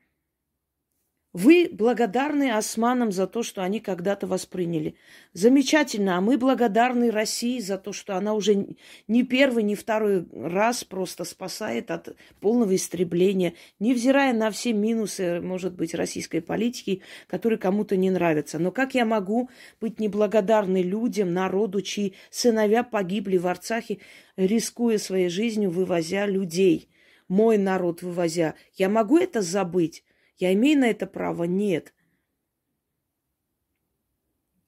Вы 1.33 1.69
благодарны 1.71 2.51
османам 2.51 3.13
за 3.13 3.25
то, 3.25 3.41
что 3.41 3.63
они 3.63 3.79
когда-то 3.79 4.27
восприняли. 4.27 4.95
Замечательно. 5.31 6.17
А 6.17 6.21
мы 6.21 6.37
благодарны 6.37 7.09
России 7.09 7.59
за 7.59 7.77
то, 7.77 7.93
что 7.93 8.17
она 8.17 8.33
уже 8.33 8.67
не 9.07 9.23
первый, 9.23 9.63
не 9.63 9.75
второй 9.75 10.25
раз 10.33 10.83
просто 10.83 11.23
спасает 11.23 11.89
от 11.89 12.17
полного 12.41 12.75
истребления, 12.75 13.53
невзирая 13.79 14.33
на 14.33 14.51
все 14.51 14.73
минусы, 14.73 15.39
может 15.39 15.73
быть, 15.73 15.95
российской 15.95 16.41
политики, 16.41 17.01
которые 17.27 17.57
кому-то 17.59 17.95
не 17.95 18.09
нравятся. 18.09 18.59
Но 18.59 18.71
как 18.71 18.93
я 18.93 19.05
могу 19.05 19.49
быть 19.79 20.01
неблагодарной 20.01 20.81
людям, 20.81 21.33
народу, 21.33 21.81
чьи 21.81 22.13
сыновья 22.29 22.83
погибли 22.83 23.37
в 23.37 23.47
Арцахе, 23.47 23.99
рискуя 24.35 24.97
своей 24.97 25.29
жизнью, 25.29 25.69
вывозя 25.69 26.25
людей? 26.25 26.89
Мой 27.29 27.57
народ 27.57 28.01
вывозя. 28.01 28.55
Я 28.75 28.89
могу 28.89 29.17
это 29.17 29.41
забыть? 29.41 30.03
Я 30.41 30.53
имею 30.53 30.79
на 30.79 30.89
это 30.89 31.05
право? 31.05 31.43
Нет. 31.43 31.93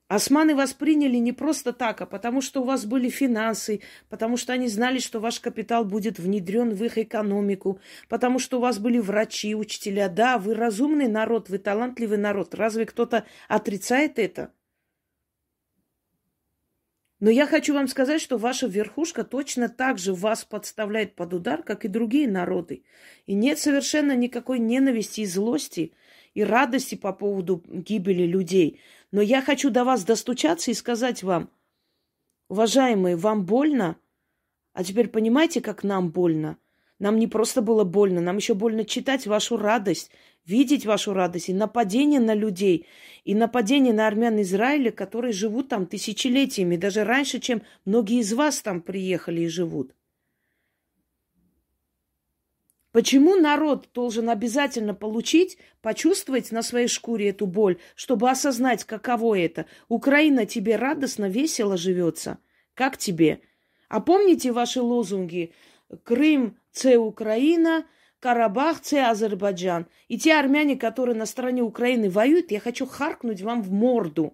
Османы 0.08 0.54
восприняли 0.56 1.18
не 1.18 1.34
просто 1.34 1.74
так, 1.74 2.00
а 2.02 2.06
потому 2.06 2.42
что 2.42 2.62
у 2.62 2.64
вас 2.64 2.86
были 2.86 3.10
финансы, 3.10 3.82
потому 4.08 4.38
что 4.38 4.54
они 4.54 4.68
знали, 4.68 5.00
что 5.00 5.20
ваш 5.20 5.40
капитал 5.40 5.84
будет 5.84 6.20
внедрен 6.20 6.76
в 6.76 6.84
их 6.84 7.00
экономику, 7.00 7.80
потому 8.08 8.38
что 8.38 8.60
у 8.60 8.62
вас 8.62 8.78
были 8.78 9.00
врачи, 9.00 9.56
учителя. 9.56 10.10
Да, 10.10 10.38
вы 10.38 10.54
разумный 10.54 11.08
народ, 11.08 11.50
вы 11.50 11.58
талантливый 11.58 12.20
народ. 12.20 12.54
Разве 12.54 12.86
кто-то 12.86 13.26
отрицает 13.48 14.20
это? 14.20 14.54
Но 17.24 17.30
я 17.30 17.48
хочу 17.48 17.74
вам 17.74 17.88
сказать, 17.88 18.20
что 18.20 18.38
ваша 18.38 18.68
верхушка 18.68 19.24
точно 19.24 19.70
так 19.70 19.98
же 19.98 20.14
вас 20.14 20.44
подставляет 20.44 21.16
под 21.16 21.34
удар, 21.34 21.64
как 21.64 21.86
и 21.86 21.88
другие 21.88 22.28
народы. 22.28 22.84
И 23.28 23.34
нет 23.34 23.58
совершенно 23.60 24.14
никакой 24.14 24.60
ненависти 24.60 25.22
и 25.22 25.26
злости 25.26 25.94
и 26.34 26.44
радости 26.44 26.96
по 26.96 27.14
поводу 27.14 27.64
гибели 27.66 28.24
людей. 28.24 28.82
Но 29.12 29.22
я 29.22 29.42
хочу 29.42 29.70
до 29.70 29.86
вас 29.86 30.04
достучаться 30.04 30.70
и 30.70 30.74
сказать 30.74 31.24
вам, 31.24 31.50
уважаемые, 32.50 33.16
вам 33.16 33.46
больно? 33.46 33.96
А 34.74 34.84
теперь 34.84 35.08
понимаете, 35.08 35.62
как 35.62 35.86
нам 35.86 36.10
больно? 36.10 36.58
Нам 37.00 37.18
не 37.18 37.28
просто 37.28 37.62
было 37.62 37.86
больно, 37.86 38.20
нам 38.20 38.36
еще 38.36 38.54
больно 38.54 38.84
читать 38.84 39.28
вашу 39.28 39.56
радость, 39.56 40.12
видеть 40.46 40.86
вашу 40.86 41.14
радость 41.14 41.50
и 41.50 41.54
нападение 41.54 42.20
на 42.20 42.34
людей, 42.34 42.88
и 43.24 43.36
нападение 43.36 43.94
на 43.94 44.08
армян 44.08 44.42
Израиля, 44.42 44.92
которые 44.92 45.34
живут 45.34 45.70
там 45.70 45.86
тысячелетиями, 45.86 46.76
даже 46.76 47.04
раньше, 47.04 47.40
чем 47.40 47.62
многие 47.86 48.20
из 48.20 48.34
вас 48.34 48.62
там 48.62 48.82
приехали 48.82 49.42
и 49.42 49.48
живут. 49.48 49.96
Почему 52.92 53.36
народ 53.36 53.90
должен 53.94 54.30
обязательно 54.30 54.94
получить, 54.94 55.58
почувствовать 55.82 56.52
на 56.52 56.62
своей 56.62 56.88
шкуре 56.88 57.30
эту 57.30 57.48
боль, 57.48 57.80
чтобы 57.96 58.30
осознать, 58.30 58.84
каково 58.84 59.40
это? 59.40 59.66
Украина 59.88 60.46
тебе 60.46 60.76
радостно, 60.76 61.28
весело 61.28 61.76
живется. 61.76 62.38
Как 62.76 62.98
тебе? 62.98 63.42
А 63.90 64.00
помните 64.00 64.52
ваши 64.52 64.80
лозунги? 64.80 65.54
Крым– 66.04 66.52
це 66.72 66.98
Украина– 66.98 67.86
Карабах, 68.24 68.80
це 68.82 69.04
Азербайджан. 69.12 69.86
И 70.08 70.18
те 70.18 70.40
армяне, 70.40 70.78
которые 70.78 71.14
на 71.14 71.26
стороне 71.26 71.62
Украины 71.62 72.10
воюют, 72.10 72.52
я 72.52 72.60
хочу 72.60 72.86
харкнуть 72.86 73.42
вам 73.42 73.62
в 73.62 73.72
морду. 73.72 74.34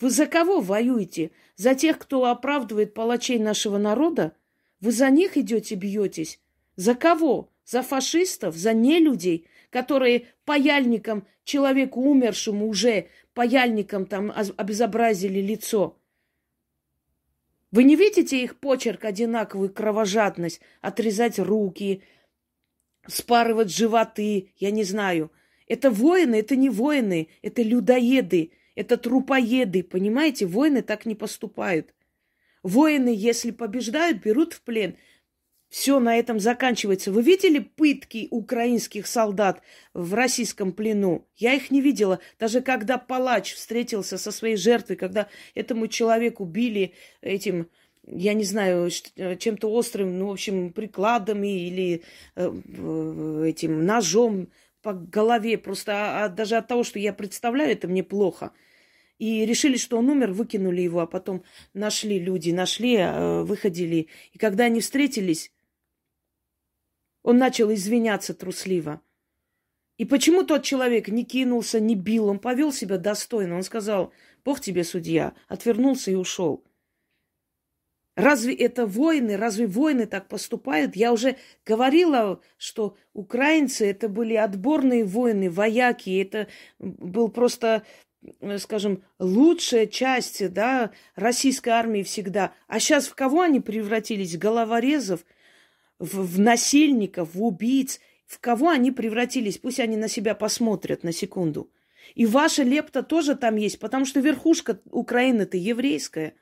Вы 0.00 0.08
за 0.08 0.26
кого 0.26 0.60
воюете? 0.60 1.30
За 1.56 1.74
тех, 1.74 1.98
кто 1.98 2.24
оправдывает 2.24 2.94
палачей 2.94 3.38
нашего 3.38 3.76
народа? 3.76 4.32
Вы 4.80 4.90
за 4.90 5.10
них 5.10 5.36
идете, 5.36 5.74
бьетесь? 5.74 6.40
За 6.76 6.94
кого? 6.94 7.50
За 7.66 7.82
фашистов? 7.82 8.56
За 8.56 8.72
нелюдей, 8.72 9.46
которые 9.68 10.22
паяльником 10.46 11.26
человеку 11.44 12.00
умершему 12.00 12.66
уже 12.66 13.08
паяльником 13.34 14.06
там 14.06 14.32
обезобразили 14.56 15.40
лицо? 15.40 15.98
Вы 17.70 17.84
не 17.84 17.96
видите 17.96 18.42
их 18.42 18.56
почерк 18.60 19.04
одинаковую 19.04 19.68
кровожадность, 19.74 20.60
отрезать 20.80 21.38
руки, 21.38 22.02
спарывать 23.06 23.70
животы, 23.70 24.52
я 24.56 24.70
не 24.70 24.84
знаю. 24.84 25.30
Это 25.66 25.90
воины, 25.90 26.36
это 26.36 26.56
не 26.56 26.68
воины, 26.68 27.28
это 27.42 27.62
людоеды, 27.62 28.52
это 28.74 28.96
трупоеды, 28.96 29.82
понимаете? 29.82 30.46
Воины 30.46 30.82
так 30.82 31.06
не 31.06 31.14
поступают. 31.14 31.94
Воины, 32.62 33.14
если 33.14 33.50
побеждают, 33.50 34.22
берут 34.22 34.54
в 34.54 34.62
плен. 34.62 34.96
Все 35.68 35.98
на 35.98 36.16
этом 36.16 36.38
заканчивается. 36.38 37.10
Вы 37.10 37.22
видели 37.22 37.58
пытки 37.58 38.28
украинских 38.30 39.06
солдат 39.06 39.60
в 39.92 40.14
российском 40.14 40.72
плену? 40.72 41.26
Я 41.34 41.54
их 41.54 41.70
не 41.70 41.80
видела. 41.80 42.20
Даже 42.38 42.60
когда 42.60 42.96
палач 42.96 43.54
встретился 43.54 44.16
со 44.16 44.30
своей 44.30 44.56
жертвой, 44.56 44.96
когда 44.96 45.28
этому 45.54 45.88
человеку 45.88 46.44
били 46.44 46.94
этим 47.22 47.68
я 48.06 48.34
не 48.34 48.44
знаю, 48.44 48.90
э, 49.16 49.36
чем-то 49.36 49.70
острым, 49.70 50.18
ну, 50.18 50.28
в 50.28 50.32
общем, 50.32 50.72
прикладами 50.72 51.66
или 51.66 52.02
э, 52.36 53.44
этим 53.46 53.84
ножом 53.84 54.48
по 54.82 54.92
голове. 54.92 55.58
Просто 55.58 55.92
а, 55.92 56.24
а, 56.24 56.28
даже 56.28 56.56
от 56.56 56.68
того, 56.68 56.84
что 56.84 56.98
я 56.98 57.12
представляю, 57.12 57.72
это 57.72 57.88
мне 57.88 58.02
плохо. 58.04 58.52
И 59.18 59.46
решили, 59.46 59.76
что 59.76 59.98
он 59.98 60.10
умер, 60.10 60.32
выкинули 60.32 60.82
его, 60.82 61.00
а 61.00 61.06
потом 61.06 61.44
нашли 61.72 62.18
люди, 62.18 62.50
нашли, 62.50 62.96
э, 62.96 63.42
выходили. 63.42 64.08
И 64.32 64.38
когда 64.38 64.64
они 64.64 64.80
встретились, 64.80 65.52
он 67.22 67.38
начал 67.38 67.72
извиняться 67.72 68.34
трусливо. 68.34 69.00
И 69.96 70.04
почему 70.04 70.42
тот 70.42 70.64
человек 70.64 71.08
не 71.08 71.24
кинулся, 71.24 71.78
не 71.80 71.94
бил, 71.94 72.26
он 72.26 72.38
повел 72.38 72.72
себя 72.72 72.98
достойно. 72.98 73.56
Он 73.56 73.62
сказал, 73.62 74.12
Бог 74.44 74.60
тебе 74.60 74.84
судья, 74.84 75.34
отвернулся 75.48 76.10
и 76.10 76.14
ушел. 76.16 76.64
Разве 78.16 78.54
это 78.54 78.86
войны? 78.86 79.36
Разве 79.36 79.66
войны 79.66 80.06
так 80.06 80.28
поступают? 80.28 80.94
Я 80.94 81.12
уже 81.12 81.36
говорила, 81.66 82.40
что 82.56 82.96
украинцы 83.12 83.90
это 83.90 84.08
были 84.08 84.34
отборные 84.34 85.04
воины, 85.04 85.50
вояки. 85.50 86.22
Это 86.22 86.46
был 86.78 87.28
просто, 87.28 87.82
скажем, 88.58 89.02
лучшая 89.18 89.86
часть 89.86 90.52
да, 90.52 90.92
российской 91.16 91.70
армии 91.70 92.04
всегда. 92.04 92.52
А 92.68 92.78
сейчас 92.78 93.08
в 93.08 93.16
кого 93.16 93.40
они 93.40 93.58
превратились? 93.58 94.38
Головорезов, 94.38 95.24
в, 95.98 96.34
в 96.34 96.38
насильников, 96.38 97.34
в 97.34 97.42
убийц. 97.42 98.00
в 98.26 98.38
кого 98.38 98.68
они 98.68 98.92
превратились. 98.92 99.58
Пусть 99.58 99.80
они 99.80 99.96
на 99.96 100.08
себя 100.08 100.36
посмотрят 100.36 101.02
на 101.02 101.12
секунду. 101.12 101.68
И 102.14 102.26
ваша 102.26 102.62
лепта 102.62 103.02
тоже 103.02 103.34
там 103.34 103.56
есть, 103.56 103.80
потому 103.80 104.04
что 104.04 104.20
верхушка 104.20 104.80
Украины-то 104.90 105.56
еврейская. 105.56 106.34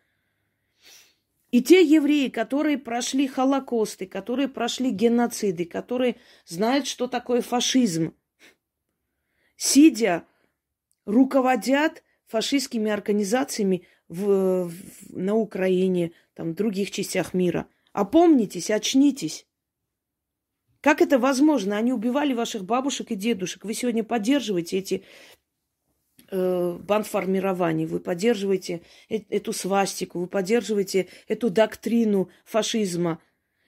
И 1.52 1.62
те 1.62 1.82
евреи, 1.82 2.28
которые 2.28 2.78
прошли 2.78 3.28
Холокосты, 3.28 4.06
которые 4.06 4.48
прошли 4.48 4.90
геноциды, 4.90 5.66
которые 5.66 6.16
знают, 6.46 6.86
что 6.86 7.06
такое 7.06 7.42
фашизм, 7.42 8.14
сидя, 9.56 10.26
руководят 11.04 12.02
фашистскими 12.26 12.90
организациями 12.90 13.86
в, 14.08 14.64
в, 14.64 14.72
на 15.10 15.34
Украине, 15.34 16.12
там, 16.32 16.52
в 16.52 16.54
других 16.54 16.90
частях 16.90 17.34
мира. 17.34 17.68
Опомнитесь, 17.92 18.70
очнитесь. 18.70 19.46
Как 20.80 21.02
это 21.02 21.18
возможно? 21.18 21.76
Они 21.76 21.92
убивали 21.92 22.32
ваших 22.32 22.64
бабушек 22.64 23.10
и 23.10 23.14
дедушек. 23.14 23.66
Вы 23.66 23.74
сегодня 23.74 24.02
поддерживаете 24.02 24.78
эти 24.78 25.04
бандформирований, 26.32 27.86
вы 27.86 28.00
поддерживаете 28.00 28.80
э- 29.08 29.20
эту 29.28 29.52
свастику, 29.52 30.20
вы 30.20 30.26
поддерживаете 30.26 31.08
эту 31.28 31.50
доктрину 31.50 32.30
фашизма. 32.44 33.20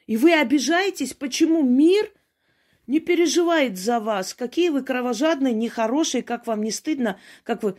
И 0.07 0.17
вы 0.17 0.33
обижаетесь, 0.33 1.15
почему 1.15 1.63
мир 1.63 2.11
не 2.87 3.01
переживает 3.01 3.79
за 3.79 4.01
вас, 4.01 4.35
какие 4.35 4.71
вы 4.71 4.83
кровожадные, 4.83 5.55
нехорошие, 5.55 6.23
как 6.23 6.47
вам 6.47 6.63
не 6.63 6.71
стыдно, 6.71 7.19
как 7.43 7.63
вы... 7.63 7.77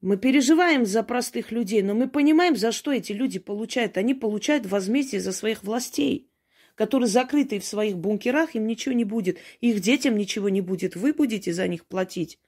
Мы 0.00 0.16
переживаем 0.16 0.86
за 0.86 1.02
простых 1.02 1.50
людей, 1.50 1.82
но 1.82 1.92
мы 1.92 2.08
понимаем, 2.08 2.54
за 2.54 2.70
что 2.70 2.92
эти 2.92 3.10
люди 3.10 3.40
получают. 3.40 3.96
Они 3.96 4.14
получают 4.14 4.64
возмездие 4.64 5.20
за 5.20 5.32
своих 5.32 5.64
властей, 5.64 6.30
которые 6.76 7.08
закрыты 7.08 7.58
в 7.58 7.64
своих 7.64 7.98
бункерах, 7.98 8.54
им 8.54 8.68
ничего 8.68 8.94
не 8.94 9.04
будет, 9.04 9.38
их 9.60 9.80
детям 9.80 10.16
ничего 10.16 10.50
не 10.50 10.60
будет. 10.60 10.94
Вы 10.94 11.12
будете 11.12 11.52
за 11.52 11.66
них 11.66 11.84
платить. 11.84 12.38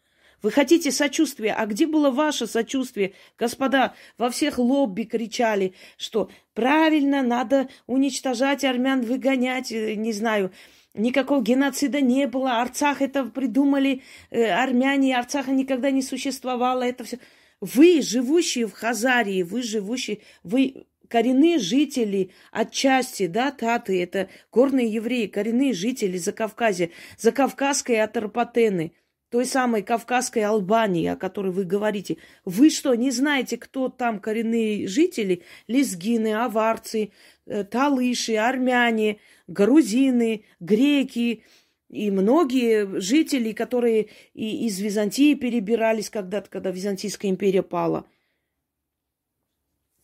Вы 0.43 0.51
хотите 0.51 0.91
сочувствия, 0.91 1.53
а 1.53 1.67
где 1.67 1.87
было 1.87 2.11
ваше 2.11 2.47
сочувствие? 2.47 3.13
Господа, 3.39 3.95
во 4.17 4.31
всех 4.31 4.59
лобби 4.59 5.03
кричали, 5.03 5.75
что 5.97 6.31
правильно, 6.55 7.23
надо 7.23 7.69
уничтожать 7.87 8.65
армян, 8.65 9.03
выгонять, 9.03 9.71
э, 9.73 9.95
не 9.95 10.13
знаю, 10.13 10.51
Никакого 10.93 11.41
геноцида 11.41 12.01
не 12.01 12.27
было. 12.27 12.61
Арцах 12.61 13.01
это 13.01 13.25
придумали 13.25 14.03
э, 14.31 14.47
армяне. 14.47 15.17
Арцаха 15.17 15.53
никогда 15.53 15.93
не 15.93 16.03
существовало. 16.03 16.83
Это 16.83 17.05
все. 17.05 17.21
Вы, 17.61 18.03
живущие 18.03 18.67
в 18.67 18.73
Хазарии, 18.73 19.43
вы 19.43 19.63
живущие, 19.63 20.19
вы 20.43 20.87
коренные 21.09 21.59
жители 21.59 22.31
отчасти, 22.51 23.27
да, 23.27 23.51
таты, 23.51 24.03
это 24.03 24.29
горные 24.51 24.89
евреи, 24.89 25.27
коренные 25.27 25.75
жители 25.75 26.17
Закавказья, 26.17 26.91
Закавказской 27.19 28.01
Атарпатены, 28.01 28.93
той 29.31 29.47
самой 29.47 29.83
Кавказской 29.83 30.41
Албании, 30.41 31.07
о 31.07 31.17
которой 31.17 31.53
вы 31.53 31.65
говорите. 31.65 32.19
Вы 32.45 32.69
что, 32.69 32.95
не 32.95 33.11
знаете, 33.11 33.57
кто 33.57 33.89
там 33.89 34.21
коренные 34.21 34.87
жители? 34.89 35.43
Лезгины, 35.69 36.35
аварцы, 36.35 37.13
э, 37.47 37.65
талыши, 37.65 38.35
армяне, 38.35 39.21
грузины, 39.47 40.45
греки, 40.59 41.45
и 41.89 42.11
многие 42.11 43.01
жители, 43.01 43.53
которые 43.53 44.09
и 44.35 44.67
из 44.67 44.79
Византии 44.79 45.35
перебирались 45.35 46.11
когда-то, 46.11 46.49
когда 46.49 46.71
Византийская 46.71 47.31
империя 47.31 47.63
пала. 47.63 48.07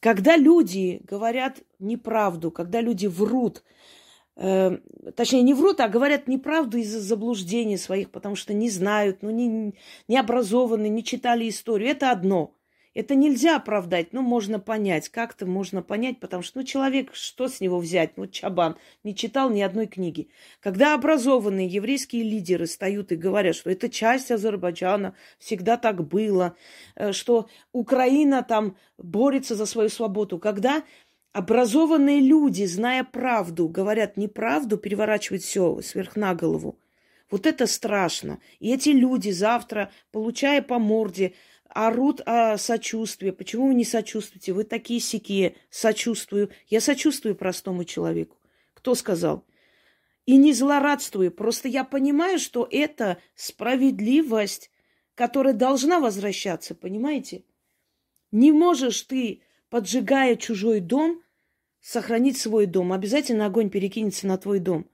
Когда 0.00 0.36
люди 0.36 1.00
говорят 1.04 1.62
неправду, 1.78 2.50
когда 2.50 2.80
люди 2.80 3.06
врут, 3.06 3.64
э, 4.36 4.78
точнее 5.16 5.42
не 5.42 5.54
врут, 5.54 5.80
а 5.80 5.88
говорят 5.88 6.28
неправду 6.28 6.78
из-за 6.78 7.00
заблуждений 7.00 7.76
своих, 7.76 8.10
потому 8.10 8.36
что 8.36 8.54
не 8.54 8.70
знают, 8.70 9.22
ну 9.22 9.30
не, 9.30 9.74
не 10.08 10.18
образованы, 10.18 10.88
не 10.88 11.04
читали 11.04 11.48
историю, 11.48 11.90
это 11.90 12.10
одно. 12.10 12.56
Это 12.96 13.14
нельзя 13.14 13.56
оправдать, 13.56 14.14
но 14.14 14.22
можно 14.22 14.58
понять. 14.58 15.10
Как-то 15.10 15.44
можно 15.44 15.82
понять, 15.82 16.18
потому 16.18 16.42
что, 16.42 16.60
ну, 16.60 16.64
человек, 16.64 17.14
что 17.14 17.46
с 17.46 17.60
него 17.60 17.78
взять? 17.78 18.16
Ну, 18.16 18.26
Чабан 18.26 18.76
не 19.04 19.14
читал 19.14 19.50
ни 19.50 19.60
одной 19.60 19.86
книги. 19.86 20.30
Когда 20.60 20.94
образованные 20.94 21.66
еврейские 21.66 22.22
лидеры 22.22 22.64
встают 22.64 23.12
и 23.12 23.16
говорят, 23.16 23.54
что 23.54 23.68
это 23.68 23.90
часть 23.90 24.30
Азербайджана, 24.30 25.14
всегда 25.38 25.76
так 25.76 26.08
было, 26.08 26.56
э, 26.94 27.12
что 27.12 27.50
Украина 27.72 28.42
там 28.42 28.78
борется 28.96 29.56
за 29.56 29.66
свою 29.66 29.90
свободу. 29.90 30.38
Когда 30.38 30.82
образованные 31.36 32.20
люди, 32.20 32.64
зная 32.64 33.04
правду, 33.04 33.68
говорят 33.68 34.16
неправду, 34.16 34.78
переворачивают 34.78 35.42
все 35.42 35.82
сверх 35.82 36.16
на 36.16 36.34
голову. 36.34 36.78
Вот 37.30 37.44
это 37.44 37.66
страшно. 37.66 38.38
И 38.58 38.72
эти 38.72 38.88
люди 38.88 39.28
завтра, 39.28 39.92
получая 40.12 40.62
по 40.62 40.78
морде, 40.78 41.34
орут 41.68 42.22
о 42.24 42.56
сочувствии. 42.56 43.32
Почему 43.32 43.68
вы 43.68 43.74
не 43.74 43.84
сочувствуете? 43.84 44.54
Вы 44.54 44.64
такие 44.64 44.98
сякие. 44.98 45.56
Сочувствую. 45.68 46.48
Я 46.68 46.80
сочувствую 46.80 47.34
простому 47.34 47.84
человеку. 47.84 48.38
Кто 48.72 48.94
сказал? 48.94 49.44
И 50.24 50.38
не 50.38 50.54
злорадствую. 50.54 51.30
Просто 51.30 51.68
я 51.68 51.84
понимаю, 51.84 52.38
что 52.38 52.66
это 52.70 53.18
справедливость, 53.34 54.70
которая 55.14 55.52
должна 55.52 56.00
возвращаться. 56.00 56.74
Понимаете? 56.74 57.44
Не 58.32 58.52
можешь 58.52 59.02
ты, 59.02 59.42
поджигая 59.68 60.36
чужой 60.36 60.80
дом, 60.80 61.22
сохранить 61.86 62.36
свой 62.36 62.66
дом. 62.66 62.92
Обязательно 62.92 63.46
огонь 63.46 63.70
перекинется 63.70 64.26
на 64.26 64.38
твой 64.38 64.58
дом. 64.58 64.86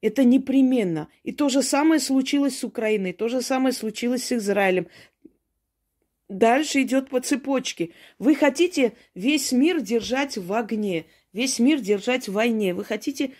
Это 0.00 0.24
непременно. 0.24 1.06
И 1.22 1.30
то 1.30 1.48
же 1.48 1.62
самое 1.62 2.00
случилось 2.00 2.58
с 2.58 2.64
Украиной, 2.64 3.12
то 3.12 3.28
же 3.28 3.42
самое 3.42 3.72
случилось 3.72 4.24
с 4.24 4.32
Израилем, 4.32 4.88
дальше 6.28 6.82
идет 6.82 7.10
по 7.10 7.20
цепочке. 7.20 7.90
Вы 8.18 8.34
хотите 8.34 8.94
весь 9.14 9.52
мир 9.52 9.80
держать 9.80 10.36
в 10.36 10.52
огне, 10.52 11.06
весь 11.32 11.60
мир 11.60 11.78
держать 11.78 12.26
в 12.26 12.32
войне. 12.32 12.74
Вы 12.74 12.82
хотите 12.82 13.34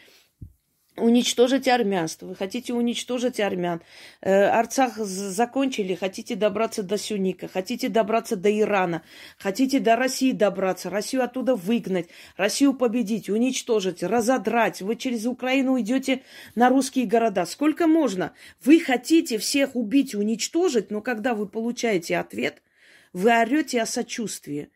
уничтожить 0.96 1.68
армянство, 1.68 2.26
вы 2.26 2.34
хотите 2.34 2.72
уничтожить 2.72 3.40
армян. 3.40 3.80
Э, 4.20 4.44
Арцах 4.44 4.96
закончили, 4.96 5.94
хотите 5.94 6.36
добраться 6.36 6.82
до 6.82 6.98
Сюника, 6.98 7.48
хотите 7.48 7.88
добраться 7.88 8.36
до 8.36 8.50
Ирана, 8.56 9.02
хотите 9.38 9.80
до 9.80 9.96
России 9.96 10.32
добраться, 10.32 10.90
Россию 10.90 11.24
оттуда 11.24 11.54
выгнать, 11.54 12.08
Россию 12.36 12.74
победить, 12.74 13.30
уничтожить, 13.30 14.02
разодрать. 14.02 14.82
Вы 14.82 14.96
через 14.96 15.26
Украину 15.26 15.80
идете 15.80 16.22
на 16.54 16.68
русские 16.68 17.06
города. 17.06 17.46
Сколько 17.46 17.86
можно? 17.86 18.32
Вы 18.64 18.80
хотите 18.80 19.38
всех 19.38 19.76
убить, 19.76 20.14
уничтожить, 20.14 20.90
но 20.90 21.00
когда 21.00 21.34
вы 21.34 21.46
получаете 21.46 22.18
ответ– 22.18 22.62
вы 23.12 23.30
орете 23.38 23.82
о 23.82 23.86
сочувствии. 23.86 24.70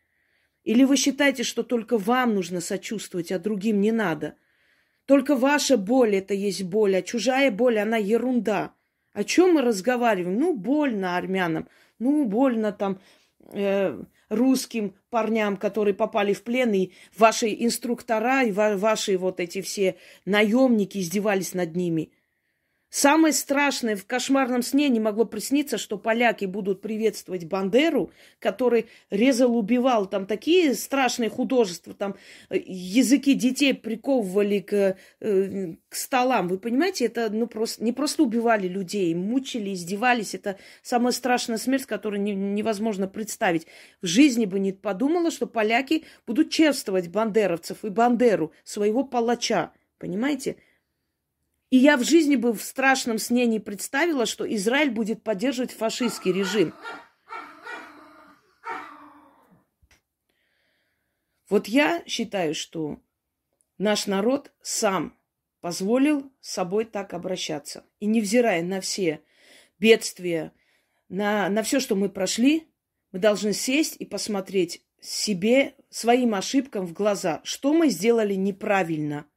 Или 0.64 0.84
вы 0.84 0.96
считаете, 0.96 1.42
что 1.42 1.62
только 1.62 1.96
вам 1.96 2.34
нужно 2.34 2.60
сочувствовать, 2.60 3.32
а 3.32 3.38
другим 3.38 3.80
не 3.80 3.92
надо? 3.92 4.36
Только 5.06 5.36
ваша 5.36 5.76
боль 5.76 6.16
это 6.16 6.34
есть 6.34 6.64
боль, 6.64 6.96
а 6.96 7.02
чужая 7.02 7.50
боль, 7.50 7.78
она 7.78 7.96
ерунда. 7.96 8.74
О 9.12 9.24
чем 9.24 9.54
мы 9.54 9.62
разговариваем? 9.62 10.38
Ну, 10.38 10.54
больно 10.54 11.16
армянам, 11.16 11.68
ну, 11.98 12.26
больно 12.26 12.72
там 12.72 13.00
э, 13.52 13.98
русским 14.28 14.94
парням, 15.08 15.56
которые 15.56 15.94
попали 15.94 16.32
в 16.32 16.42
плен, 16.42 16.74
и 16.74 16.92
ваши 17.16 17.54
инструктора, 17.54 18.42
и 18.42 18.52
ваши 18.52 19.16
вот 19.16 19.40
эти 19.40 19.62
все 19.62 19.96
наемники 20.24 20.98
издевались 20.98 21.54
над 21.54 21.76
ними. 21.76 22.10
Самое 22.88 23.34
страшное 23.34 23.96
в 23.96 24.06
кошмарном 24.06 24.62
сне 24.62 24.88
не 24.88 25.00
могло 25.00 25.24
присниться, 25.24 25.76
что 25.76 25.98
поляки 25.98 26.44
будут 26.44 26.80
приветствовать 26.80 27.44
Бандеру, 27.44 28.12
который 28.38 28.86
резал, 29.10 29.56
убивал. 29.56 30.06
Там 30.06 30.24
такие 30.24 30.72
страшные 30.74 31.28
художества, 31.28 31.94
там 31.94 32.14
э, 32.48 32.58
языки 32.64 33.34
детей 33.34 33.74
приковывали 33.74 34.60
к, 34.60 34.96
э, 35.20 35.74
к 35.88 35.94
столам. 35.96 36.46
Вы 36.46 36.58
понимаете, 36.58 37.06
это 37.06 37.28
ну, 37.28 37.48
просто, 37.48 37.82
не 37.82 37.92
просто 37.92 38.22
убивали 38.22 38.68
людей, 38.68 39.12
мучили, 39.14 39.74
издевались. 39.74 40.34
Это 40.34 40.56
самая 40.82 41.12
страшная 41.12 41.58
смерть, 41.58 41.86
которую 41.86 42.22
не, 42.22 42.34
невозможно 42.34 43.08
представить. 43.08 43.66
В 44.00 44.06
жизни 44.06 44.46
бы 44.46 44.60
не 44.60 44.72
подумала, 44.72 45.32
что 45.32 45.48
поляки 45.48 46.04
будут 46.24 46.50
чествовать 46.50 47.10
бандеровцев 47.10 47.84
и 47.84 47.88
Бандеру, 47.88 48.52
своего 48.62 49.02
палача. 49.02 49.72
Понимаете? 49.98 50.56
И 51.70 51.78
я 51.78 51.96
в 51.96 52.04
жизни 52.04 52.36
бы 52.36 52.52
в 52.52 52.62
страшном 52.62 53.18
сне 53.18 53.46
не 53.46 53.58
представила, 53.58 54.24
что 54.24 54.52
Израиль 54.54 54.90
будет 54.90 55.24
поддерживать 55.24 55.72
фашистский 55.72 56.32
режим. 56.32 56.72
Вот 61.48 61.66
я 61.66 62.04
считаю, 62.06 62.54
что 62.54 63.00
наш 63.78 64.06
народ 64.06 64.52
сам 64.62 65.16
позволил 65.60 66.30
с 66.40 66.52
собой 66.52 66.84
так 66.84 67.14
обращаться. 67.14 67.84
И 67.98 68.06
невзирая 68.06 68.62
на 68.62 68.80
все 68.80 69.22
бедствия, 69.78 70.52
на, 71.08 71.48
на 71.48 71.62
все, 71.62 71.80
что 71.80 71.96
мы 71.96 72.08
прошли, 72.08 72.68
мы 73.10 73.18
должны 73.18 73.52
сесть 73.52 73.96
и 73.98 74.04
посмотреть 74.04 74.84
себе, 75.00 75.74
своим 75.88 76.34
ошибкам 76.34 76.86
в 76.86 76.92
глаза, 76.92 77.40
что 77.42 77.72
мы 77.72 77.88
сделали 77.88 78.34
неправильно– 78.34 79.26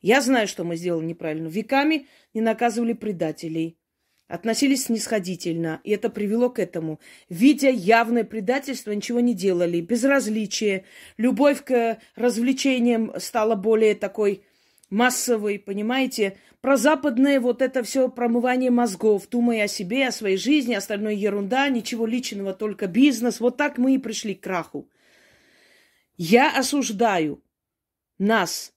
Я 0.00 0.20
знаю, 0.20 0.46
что 0.46 0.64
мы 0.64 0.76
сделали 0.76 1.06
неправильно. 1.06 1.48
Веками 1.48 2.06
не 2.34 2.40
наказывали 2.40 2.92
предателей. 2.92 3.78
Относились 4.28 4.84
снисходительно. 4.84 5.80
И 5.84 5.90
это 5.90 6.10
привело 6.10 6.50
к 6.50 6.58
этому. 6.58 7.00
Видя 7.28 7.70
явное 7.70 8.24
предательство, 8.24 8.92
ничего 8.92 9.20
не 9.20 9.34
делали. 9.34 9.80
Безразличие. 9.80 10.84
Любовь 11.16 11.64
к 11.64 11.98
развлечениям 12.14 13.12
стала 13.18 13.54
более 13.54 13.94
такой 13.94 14.44
массовой, 14.90 15.58
понимаете? 15.58 16.36
Про 16.60 16.76
западное 16.76 17.40
вот 17.40 17.62
это 17.62 17.82
все 17.82 18.08
промывание 18.08 18.70
мозгов, 18.70 19.28
думая 19.28 19.64
о 19.64 19.68
себе, 19.68 20.08
о 20.08 20.12
своей 20.12 20.36
жизни, 20.36 20.74
остальное 20.74 21.14
ерунда, 21.14 21.68
ничего 21.68 22.04
личного, 22.04 22.52
только 22.52 22.86
бизнес. 22.86 23.40
Вот 23.40 23.56
так 23.56 23.78
мы 23.78 23.94
и 23.94 23.98
пришли 23.98 24.34
к 24.34 24.42
краху. 24.42 24.90
Я 26.16 26.54
осуждаю 26.56 27.42
нас, 28.18 28.74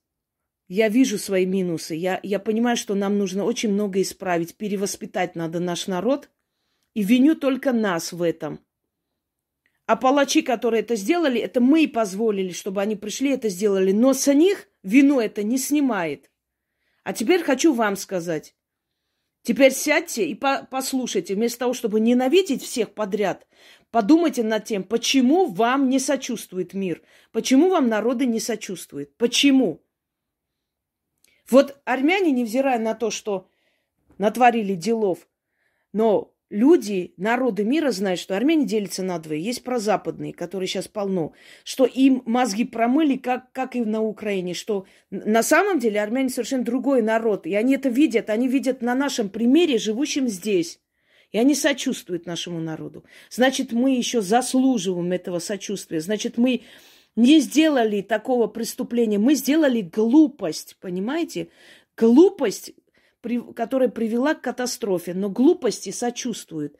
я 0.73 0.87
вижу 0.87 1.17
свои 1.17 1.45
минусы. 1.45 1.95
Я, 1.95 2.21
я 2.23 2.39
понимаю, 2.39 2.77
что 2.77 2.95
нам 2.95 3.17
нужно 3.17 3.43
очень 3.43 3.73
много 3.73 4.01
исправить. 4.01 4.55
Перевоспитать 4.55 5.35
надо 5.35 5.59
наш 5.59 5.87
народ. 5.87 6.29
И 6.93 7.03
виню 7.03 7.35
только 7.35 7.73
нас 7.73 8.13
в 8.13 8.21
этом. 8.21 8.61
А 9.85 9.97
палачи, 9.97 10.41
которые 10.41 10.81
это 10.81 10.95
сделали, 10.95 11.41
это 11.41 11.59
мы 11.59 11.83
и 11.83 11.87
позволили, 11.87 12.53
чтобы 12.53 12.81
они 12.81 12.95
пришли 12.95 13.31
это 13.31 13.49
сделали. 13.49 13.91
Но 13.91 14.13
с 14.13 14.33
них 14.33 14.69
вину 14.81 15.19
это 15.19 15.43
не 15.43 15.57
снимает. 15.57 16.31
А 17.03 17.11
теперь 17.11 17.43
хочу 17.43 17.73
вам 17.73 17.97
сказать. 17.97 18.55
Теперь 19.41 19.73
сядьте 19.73 20.25
и 20.25 20.35
по 20.35 20.65
послушайте, 20.71 21.35
вместо 21.35 21.59
того, 21.59 21.73
чтобы 21.73 21.99
ненавидеть 21.99 22.63
всех 22.63 22.93
подряд, 22.93 23.45
подумайте 23.89 24.41
над 24.41 24.63
тем, 24.63 24.83
почему 24.83 25.47
вам 25.47 25.89
не 25.89 25.99
сочувствует 25.99 26.73
мир, 26.73 27.01
почему 27.33 27.69
вам 27.69 27.89
народы 27.89 28.25
не 28.25 28.39
сочувствуют, 28.39 29.17
почему. 29.17 29.83
Вот 31.51 31.79
армяне, 31.85 32.31
невзирая 32.31 32.79
на 32.79 32.95
то, 32.95 33.11
что 33.11 33.47
натворили 34.17 34.75
делов, 34.75 35.27
но 35.93 36.33
люди, 36.49 37.13
народы 37.17 37.63
мира 37.63 37.91
знают, 37.91 38.19
что 38.19 38.35
Армения 38.35 38.65
делится 38.65 39.03
на 39.03 39.17
двое. 39.19 39.41
Есть 39.41 39.63
прозападные, 39.63 40.33
которые 40.33 40.67
сейчас 40.67 40.87
полно, 40.87 41.33
что 41.63 41.85
им 41.85 42.21
мозги 42.25 42.65
промыли, 42.65 43.17
как, 43.17 43.51
как 43.51 43.75
и 43.75 43.81
на 43.81 44.01
Украине, 44.01 44.53
что 44.53 44.85
на 45.09 45.43
самом 45.43 45.79
деле 45.79 46.01
армяне 46.01 46.29
совершенно 46.29 46.63
другой 46.63 47.01
народ. 47.01 47.47
И 47.47 47.55
они 47.55 47.75
это 47.75 47.89
видят, 47.89 48.29
они 48.29 48.47
видят 48.47 48.81
на 48.81 48.95
нашем 48.95 49.29
примере, 49.29 49.77
живущем 49.77 50.27
здесь. 50.27 50.79
И 51.31 51.37
они 51.37 51.55
сочувствуют 51.55 52.25
нашему 52.25 52.59
народу. 52.59 53.05
Значит, 53.29 53.71
мы 53.71 53.95
еще 53.95 54.21
заслуживаем 54.21 55.13
этого 55.13 55.39
сочувствия. 55.39 56.01
Значит, 56.01 56.37
мы 56.37 56.61
не 57.15 57.39
сделали 57.39 58.01
такого 58.01 58.47
преступления. 58.47 59.19
Мы 59.19 59.35
сделали 59.35 59.81
глупость, 59.81 60.77
понимаете? 60.79 61.49
Глупость, 61.97 62.73
которая 63.55 63.89
привела 63.89 64.33
к 64.33 64.41
катастрофе. 64.41 65.13
Но 65.13 65.29
глупости 65.29 65.91
сочувствует. 65.91 66.77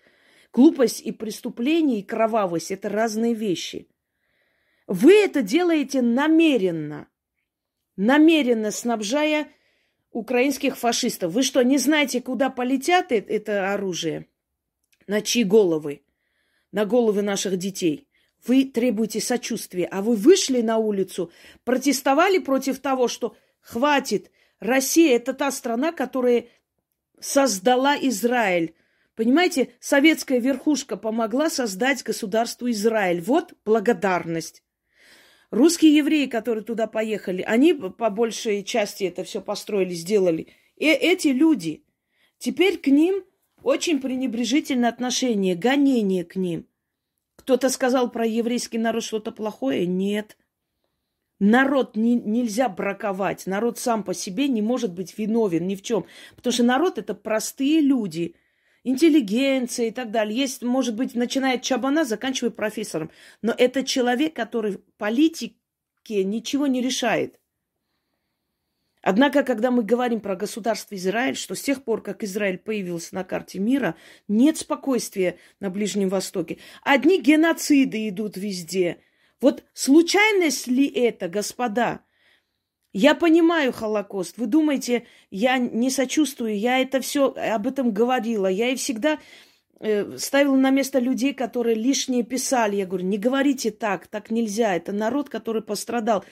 Глупость 0.54 1.02
и 1.02 1.12
преступление, 1.12 2.00
и 2.00 2.04
кровавость– 2.04 2.72
это 2.72 2.89
разные 2.89 3.34
вещи. 3.34 3.88
Вы 4.88 5.13
это 5.13 5.41
делаете 5.41 6.02
намеренно. 6.02 7.08
Намеренно 7.96 8.72
снабжая 8.72 9.48
украинских 10.12 10.78
фашистов. 10.78 11.34
Вы 11.34 11.44
что, 11.44 11.62
не 11.62 11.78
знаете, 11.78 12.22
куда 12.22 12.50
полетят 12.50 13.12
это 13.12 13.74
оружие? 13.74 14.28
На 15.08 15.22
чьи 15.22 15.44
головы? 15.44 16.04
На 16.72 16.86
головы 16.86 17.22
наших 17.22 17.58
детей– 17.58 18.08
вы 18.46 18.66
требуете 18.66 19.22
сочувствия, 19.22 19.86
а 19.86 20.02
вы 20.02 20.16
вышли 20.16 20.62
на 20.62 20.78
улицу, 20.78 21.32
протестовали 21.64 22.40
против 22.40 22.80
того, 22.80 23.08
что 23.08 23.36
хватит, 23.62 24.32
Россия 24.60 25.16
это 25.16 25.34
та 25.34 25.52
страна, 25.52 25.92
которая 25.92 26.46
создала 27.20 27.96
Израиль. 27.98 28.76
Понимаете, 29.16 29.74
советская 29.80 30.40
верхушка 30.40 30.98
помогла 30.98 31.50
создать 31.50 32.04
государство 32.04 32.70
Израиль. 32.72 33.22
Вот 33.22 33.54
благодарность. 33.66 34.64
Русские 35.50 35.96
евреи, 35.98 36.28
которые 36.28 36.64
туда 36.64 36.88
поехали, 36.88 37.42
они 37.42 37.74
по 37.74 38.10
большей 38.10 38.64
части 38.64 39.04
это 39.04 39.24
все 39.24 39.42
построили, 39.42 39.94
сделали. 39.94 40.48
И 40.78 40.86
эти 40.86 41.28
люди, 41.28 41.84
теперь 42.38 42.78
к 42.78 42.88
ним 42.88 43.24
очень 43.62 44.00
пренебрежительное 44.00 44.90
отношение, 44.90 45.56
гонение 45.56 46.24
к 46.24 46.36
ним. 46.38 46.68
Кто-то 47.42 47.70
сказал 47.70 48.12
про 48.12 48.24
еврейский 48.24 48.78
народ 48.78 49.04
что-то 49.04 49.32
плохое? 49.32 49.88
Нет. 49.88 50.38
Народ 51.40 51.96
не, 51.96 52.14
нельзя 52.14 52.70
браковать. 52.70 53.48
Народ 53.48 53.80
сам 53.80 54.04
по 54.04 54.14
себе 54.14 54.48
не 54.48 54.62
может 54.62 54.94
быть 54.94 55.18
виновен 55.18 55.66
ни 55.66 55.76
в 55.76 55.82
чем. 55.82 56.06
Потому 56.36 56.54
что 56.54 56.64
народ 56.64 57.00
это 57.00 57.16
простые 57.16 57.82
люди, 57.82 58.36
интеллигенция 58.84 59.88
и 59.88 59.92
так 59.92 60.12
далее. 60.12 60.38
Есть, 60.38 60.62
может 60.62 60.96
быть, 60.96 61.16
начиная 61.16 61.56
от 61.56 61.64
чабана, 61.64 62.06
заканчивая 62.06 62.52
профессором. 62.52 63.10
Но 63.42 63.56
это 63.58 63.84
человек, 63.84 64.36
который 64.36 64.78
политике 65.00 65.56
ничего 66.08 66.68
не 66.68 66.80
решает. 66.80 67.40
Однако, 69.02 69.44
когда 69.44 69.72
мы 69.72 69.84
говорим 69.84 70.20
про 70.20 70.36
государство 70.36 70.96
Израиль, 70.96 71.36
что 71.36 71.56
с 71.56 71.62
тех 71.62 71.84
пор, 71.84 72.04
как 72.04 72.24
Израиль 72.24 72.60
появился 72.60 73.16
на 73.16 73.24
карте 73.24 73.60
мира, 73.60 73.96
нет 74.28 74.58
спокойствия 74.58 75.38
на 75.60 75.70
Ближнем 75.70 76.10
Востоке. 76.10 76.60
Одни 76.84 77.20
геноциды 77.20 78.08
идут 78.10 78.38
везде. 78.38 79.00
Вот 79.40 79.64
случайность 79.74 80.68
ли 80.68 80.88
это, 80.88 81.30
господа? 81.30 82.02
Я 82.94 83.16
понимаю 83.16 83.72
Холокост. 83.72 84.38
Вы 84.38 84.46
думаете, 84.48 85.08
я 85.32 85.58
не 85.58 85.90
сочувствую, 85.90 86.60
я 86.60 86.80
это 86.80 87.00
все 87.00 87.32
об 87.32 87.66
этом 87.66 87.92
говорила. 87.94 88.48
Я 88.48 88.70
и 88.70 88.76
всегда 88.76 89.18
ставила 90.17 90.56
на 90.56 90.70
место 90.70 91.00
людей, 91.00 91.34
которые 91.34 91.76
лишнее 91.76 92.24
писали. 92.24 92.76
Я 92.76 92.86
говорю, 92.86 93.06
не 93.06 93.17
говорите 93.17 93.72
так, 93.72 94.08
так 94.08 94.30
нельзя. 94.30 94.76
Это 94.76 94.91
народ, 94.91 95.30
который 95.30 95.62
пострадал. 95.62 96.24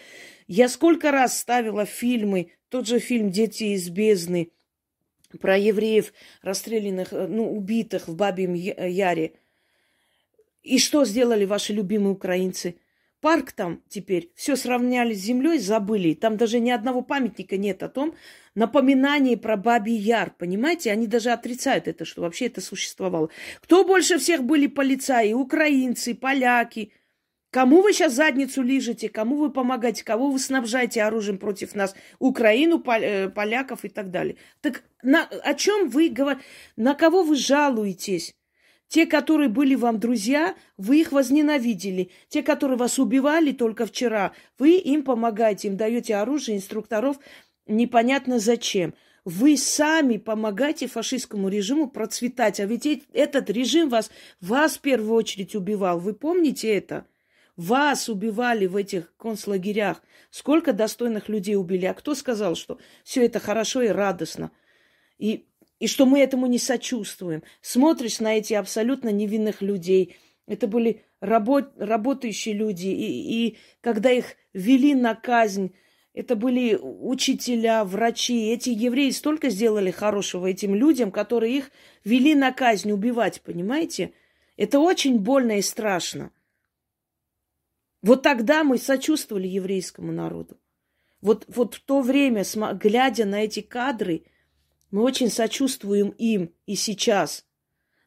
Я 0.48 0.70
сколько 0.70 1.12
раз 1.12 1.38
ставила 1.40 1.86
фильмы, 1.86 2.52
тот 2.70 2.88
же 2.88 3.00
фильм 3.00 3.32
«Дети 3.32 3.76
из 3.76 3.90
бездны», 3.90 4.52
про 5.42 5.58
евреев, 5.58 6.12
расстрелянных, 6.42 7.14
э, 7.14 7.28
ну, 7.28 7.52
убитых 7.56 8.08
в 8.08 8.16
Бабьем 8.16 8.54
Яре. 8.54 9.34
И 10.64 10.80
что 10.80 11.06
сделали 11.06 11.46
ваши 11.46 11.74
любимые 11.74 12.14
украинцы? 12.14 12.80
Парк 13.22 13.52
там 13.52 13.84
теперь 13.90 14.32
все 14.36 14.56
сравняли 14.56 15.14
с 15.14 15.20
землей, 15.20 15.60
забыли. 15.60 16.14
Там 16.14 16.38
даже 16.38 16.60
ни 16.60 16.70
одного 16.70 17.02
памятника 17.02 17.58
нет 17.58 17.84
о 17.84 17.90
том, 17.90 18.16
напоминании 18.56 19.36
про 19.36 19.58
Бабий 19.58 19.98
Яр. 19.98 20.34
Понимаете, 20.38 20.92
они 20.92 21.06
даже 21.06 21.32
отрицают 21.32 21.88
это, 21.88 22.06
что 22.06 22.22
вообще 22.22 22.46
это 22.46 22.62
существовало. 22.62 23.30
Кто 23.62 23.84
больше 23.84 24.18
всех 24.20 24.44
были 24.44 24.68
полицаи? 24.68 25.34
Украинцы, 25.34 26.16
поляки, 26.16 26.94
Кому 27.52 27.82
вы 27.82 27.94
сейчас 27.94 28.14
задницу 28.14 28.62
лижете, 28.62 29.10
кому 29.10 29.38
вы 29.38 29.52
помогаете, 29.52 30.04
кого 30.04 30.30
вы 30.30 30.38
снабжаете 30.38 31.02
оружием 31.02 31.40
против 31.40 31.74
нас? 31.74 31.96
Украину, 32.20 32.84
э, 32.86 33.30
поляков 33.30 33.86
и 33.86 33.90
так 33.90 34.12
далее. 34.12 34.36
Так 34.62 34.84
на, 35.02 35.24
о 35.24 35.56
чем 35.56 35.90
вы 35.90 36.10
говорите? 36.10 36.46
На 36.76 36.94
кого 36.94 37.24
вы 37.24 37.36
жалуетесь? 37.36 38.36
Те, 38.90 39.06
которые 39.06 39.50
были 39.50 39.76
вам 39.76 40.00
друзья, 40.00 40.56
вы 40.78 41.02
их 41.02 41.12
возненавидели. 41.12 42.10
Те, 42.28 42.42
которые 42.42 42.78
вас 42.78 42.98
убивали 42.98 43.52
только 43.52 43.86
вчера, 43.86 44.34
вы 44.58 44.78
им 44.78 45.04
помогаете, 45.04 45.68
им 45.68 45.78
даете 45.78 46.16
оружие, 46.16 46.58
инструкторов, 46.58 47.18
непонятно 47.68 48.40
зачем. 48.40 48.96
Вы 49.26 49.58
сами 49.58 50.18
помогаете 50.18 50.88
фашистскому 50.88 51.50
режиму 51.50 51.88
процветать. 51.88 52.60
А 52.60 52.66
ведь 52.66 53.04
этот 53.14 53.52
режим 53.52 53.90
вас, 53.90 54.10
вас 54.42 54.78
в 54.78 54.82
первую 54.82 55.14
очередь 55.14 55.56
убивал. 55.56 56.00
Вы 56.00 56.16
помните 56.16 56.74
это? 56.74 57.06
Вас 57.58 58.10
убивали 58.10 58.66
в 58.66 58.76
этих 58.76 59.16
концлагерях. 59.18 60.02
Сколько 60.32 60.74
достойных 60.74 61.30
людей 61.30 61.58
убили. 61.58 61.86
А 61.86 61.94
кто 61.94 62.16
сказал, 62.16 62.56
что 62.56 62.80
все 63.04 63.24
это 63.24 63.40
хорошо 63.40 63.84
и 63.84 63.90
радостно? 63.90 64.50
И, 65.20 65.46
и 65.80 65.88
что 65.88 66.06
мы 66.06 66.20
этому 66.20 66.46
не 66.48 66.60
сочувствуем. 66.60 67.44
Смотришь 67.62 68.20
на 68.20 68.38
эти 68.38 68.54
абсолютно 68.54 69.10
невинных 69.10 69.62
людей. 69.62 70.16
Это 70.46 70.68
были 70.68 71.04
работ, 71.22 71.72
работающие 71.78 72.54
люди. 72.54 72.88
И, 72.88 73.48
и 73.48 73.58
когда 73.82 74.12
их 74.12 74.36
вели 74.54 74.94
на 74.94 75.16
казнь, 75.16 75.74
это 76.14 76.36
были 76.36 76.78
учителя, 76.82 77.86
врачи. 77.86 78.50
Эти 78.50 78.70
евреи 78.70 79.12
столько 79.12 79.50
сделали 79.50 79.92
хорошего 79.92 80.48
этим 80.48 80.76
людям, 80.76 81.12
которые 81.12 81.58
их 81.58 81.72
вели 82.04 82.36
на 82.36 82.52
казнь 82.52 82.92
убивать, 82.92 83.42
понимаете? 83.42 84.14
Это 84.58 84.80
очень 84.80 85.20
больно 85.20 85.60
и 85.60 85.62
страшно. 85.62 86.32
Вот 88.02 88.24
тогда 88.24 88.64
мы 88.64 88.78
сочувствовали 88.78 89.48
еврейскому 89.48 90.12
народу. 90.12 90.60
Вот, 91.22 91.46
вот 91.48 91.76
в 91.76 91.82
то 91.82 92.02
время, 92.02 92.44
глядя 92.74 93.26
на 93.26 93.44
эти 93.44 93.62
кадры, 93.62 94.24
мы 94.92 95.04
очень 95.04 95.30
сочувствуем 95.30 96.10
им 96.18 96.52
и 96.66 96.76
сейчас. 96.76 97.46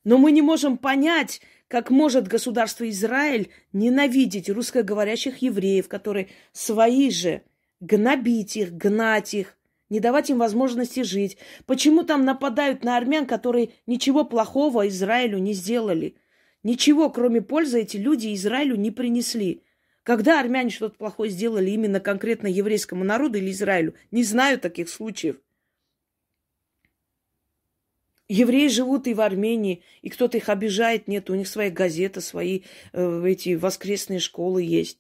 Но 0.05 0.19
мы 0.19 0.33
не 0.33 0.43
можем 0.43 0.79
понять, 0.79 1.41
как 1.69 1.91
может 1.91 2.29
государство 2.29 2.89
Израиль 2.91 3.51
ненавидеть 3.73 4.51
русскоговорящих 4.51 5.39
евреев, 5.39 5.89
которые 5.89 6.29
свои 6.53 7.11
же, 7.11 7.43
гнобить 7.81 8.57
их, 8.57 8.73
гнать 8.73 9.33
их, 9.35 9.57
не 9.89 10.01
давать 10.01 10.31
им 10.31 10.39
возможности 10.39 11.03
жить. 11.03 11.39
Почему 11.67 12.03
там 12.03 12.25
нападают 12.25 12.83
на 12.83 12.97
армян, 12.97 13.27
которые 13.27 13.71
ничего 13.87 14.25
плохого 14.25 14.89
Израилю 14.89 15.39
не 15.39 15.53
сделали? 15.53 16.17
Ничего, 16.63 17.11
кроме 17.11 17.43
пользы, 17.43 17.81
эти 17.81 17.97
люди 17.97 18.35
Израилю 18.35 18.77
не 18.77 18.91
принесли. 18.91 19.63
Когда 20.03 20.41
армяне 20.41 20.71
что-то 20.71 20.97
плохое 20.97 21.31
сделали 21.31 21.71
именно 21.71 22.01
конкретно 22.01 22.49
еврейскому 22.49 23.05
народу 23.05 23.39
или 23.39 23.51
Израилю? 23.51 23.95
Не 24.11 24.25
знаю 24.25 24.59
таких 24.59 24.89
случаев. 24.89 25.37
Евреи 28.33 28.69
живут 28.69 29.07
и 29.07 29.15
в 29.15 29.21
Армении, 29.21 29.83
и 30.01 30.09
кто-то 30.09 30.39
их 30.39 30.49
обижает, 30.49 31.07
нет, 31.07 31.29
у 31.29 31.35
них 31.35 31.47
своя 31.47 31.71
газета, 31.71 32.23
свои 32.23 32.63
э, 32.93 33.25
эти 33.27 33.55
воскресные 33.55 34.21
школы 34.21 34.63
есть. 34.63 34.99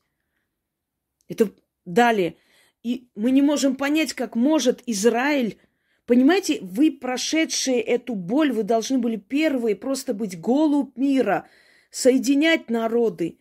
Это 1.28 1.50
далее. 1.86 2.36
И 2.82 3.08
мы 3.14 3.30
не 3.30 3.40
можем 3.40 3.76
понять, 3.76 4.12
как 4.12 4.36
может 4.36 4.82
Израиль 4.86 5.58
Понимаете, 6.04 6.58
вы, 6.60 6.90
прошедшие 6.90 7.80
эту 7.80 8.16
боль, 8.16 8.52
вы 8.52 8.64
должны 8.64 8.98
были 8.98 9.16
первые 9.16 9.76
просто 9.76 10.14
быть 10.14 10.38
голубь 10.38 10.96
мира, 10.96 11.48
соединять 11.90 12.68
народы 12.68 13.38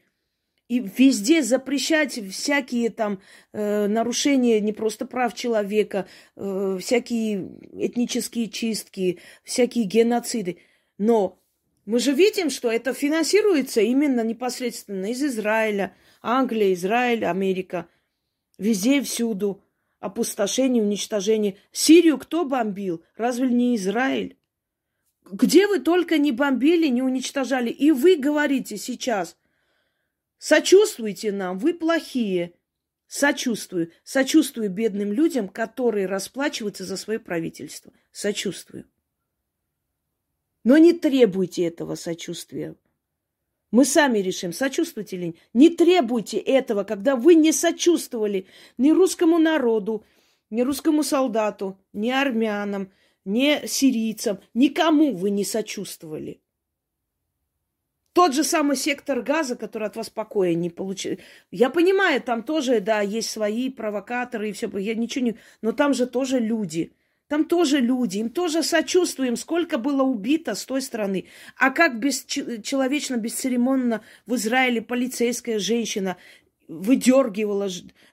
и 0.72 0.80
везде 0.80 1.42
запрещать 1.42 2.20
всякие 2.32 2.90
там 2.90 3.20
э, 3.54 3.88
нарушения 3.88 4.60
не 4.60 4.74
просто 4.74 5.06
прав 5.06 5.34
человека, 5.34 6.08
э, 6.36 6.78
всякие 6.80 7.50
этнические 7.74 8.50
чистки, 8.50 9.20
всякие 9.44 9.86
геноциды. 9.86 10.58
Но 10.98 11.40
мы 11.86 12.00
же 12.00 12.14
видим, 12.14 12.50
что 12.50 12.72
это 12.72 12.94
финансируется 12.94 13.82
именно 13.82 14.24
непосредственно 14.24 15.12
из 15.12 15.24
Израиля, 15.24 15.96
Англия, 16.22 16.74
Израиль, 16.74 17.26
Америка– 17.26 17.88
Везде 18.62 19.02
всюду. 19.02 19.64
Опустошение, 20.00 20.84
уничтожение. 20.84 21.58
Сирию 21.72 22.20
кто 22.20 22.46
бомбил? 22.46 23.04
Разве 23.18 23.48
не 23.48 23.76
Израиль? 23.76 24.38
Где 25.32 25.66
вы 25.66 25.80
только 25.80 26.20
не 26.20 26.32
бомбили, 26.32 26.86
не 26.86 27.02
уничтожали. 27.02 27.72
И 27.72 27.90
вы 27.90 28.18
говорите 28.18 28.78
сейчас, 28.78 29.36
сочувствуйте 30.42 31.32
нам, 31.32 31.58
вы 31.60 31.74
плохие. 31.74 32.54
Сочувствую. 33.08 33.92
Сочувствую 34.04 34.70
бедным 34.70 35.14
людям, 35.14 35.48
которые 35.48 36.08
расплачиваются 36.08 36.84
за 36.84 36.98
свое 36.98 37.20
правительство. 37.20 37.94
Сочувствую. 38.12 38.86
Но 40.64 40.78
не 40.78 40.94
требуйте 40.94 41.64
этого 41.64 41.96
сочувствия. 41.96 42.76
Мы 43.72 43.86
сами 43.86 44.20
решим, 44.20 44.52
сочувствуете 44.52 45.18
ли. 45.18 45.36
Не 45.54 45.70
требуйте 45.70 46.38
этого, 46.38 46.84
когда 46.84 47.16
вы 47.16 47.36
не 47.36 47.52
сочувствовали 47.52 48.48
ни 48.78 48.92
русскому 48.92 49.38
народу, 49.40 50.06
ни 50.50 50.62
русскому 50.62 51.04
солдату, 51.04 51.80
ни 51.94 52.10
армянам, 52.10 52.92
ни 53.24 53.66
сирийцам. 53.68 54.40
Никому 54.54 55.16
вы 55.16 55.30
не 55.30 55.46
сочувствовали. 55.46 56.41
Тот 58.14 58.34
же 58.34 58.44
самый 58.44 58.76
сектор 58.76 59.22
газа, 59.22 59.56
который 59.56 59.88
от 59.88 59.96
вас 59.96 60.10
покоя 60.10 60.54
не 60.54 60.70
получил. 60.70 61.18
Я 61.50 61.70
понимаю, 61.70 62.22
там 62.22 62.44
тоже, 62.44 62.82
да, 62.82 63.00
есть 63.02 63.30
свои 63.30 63.70
провокаторы 63.70 64.50
и 64.50 64.52
все. 64.52 64.70
Я 64.78 64.96
ничего 64.96 65.26
не... 65.26 65.36
Но 65.62 65.72
там 65.72 65.94
же 65.94 66.06
тоже 66.06 66.40
люди. 66.40 66.92
Там 67.30 67.46
тоже 67.46 67.80
люди, 67.80 68.18
им 68.18 68.30
тоже 68.30 68.62
сочувствуем, 68.62 69.38
сколько 69.38 69.78
было 69.78 70.04
убито 70.04 70.54
с 70.54 70.66
той 70.66 70.82
стороны. 70.82 71.28
А 71.56 71.70
как 71.70 71.98
бесчеловечно, 71.98 73.16
бесцеремонно 73.16 74.02
в 74.26 74.36
Израиле 74.36 74.82
полицейская 74.82 75.58
женщина 75.58 76.18
выдергивала 76.68 77.70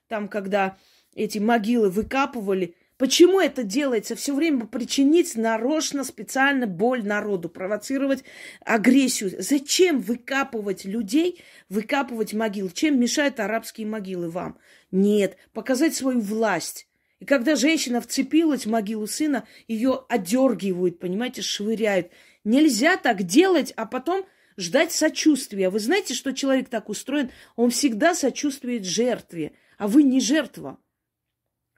там, 0.06 0.28
когда 0.28 0.76
эти 1.16 1.38
могилы 1.38 1.90
выкапывали. 1.90 2.76
Почему 2.98 3.40
это 3.40 3.62
делается? 3.62 4.16
Все 4.16 4.34
время 4.34 4.66
причинить 4.66 5.36
нарочно, 5.36 6.02
специально 6.02 6.66
боль 6.66 7.06
народу, 7.06 7.48
провоцировать 7.48 8.24
агрессию. 8.60 9.30
Зачем 9.38 10.00
выкапывать 10.00 10.84
людей, 10.84 11.40
выкапывать 11.68 12.34
могилы? 12.34 12.70
Чем 12.74 12.98
мешают 12.98 13.38
арабские 13.38 13.86
могилы 13.86 14.28
вам? 14.28 14.58
Нет, 14.90 15.36
показать 15.52 15.94
свою 15.94 16.20
власть. 16.20 16.88
И 17.20 17.24
когда 17.24 17.54
женщина 17.54 18.00
вцепилась 18.00 18.66
в 18.66 18.70
могилу 18.70 19.06
сына, 19.06 19.46
ее 19.68 20.04
одергивают, 20.08 20.98
понимаете, 20.98 21.40
швыряют. 21.42 22.10
Нельзя 22.42 22.96
так 22.96 23.22
делать, 23.22 23.72
а 23.76 23.86
потом 23.86 24.26
ждать 24.56 24.90
сочувствия. 24.90 25.70
Вы 25.70 25.78
знаете, 25.78 26.14
что 26.14 26.32
человек 26.32 26.68
так 26.68 26.88
устроен? 26.88 27.30
Он 27.54 27.70
всегда 27.70 28.14
сочувствует 28.14 28.84
жертве, 28.84 29.52
а 29.78 29.86
вы 29.86 30.02
не 30.02 30.20
жертва. 30.20 30.78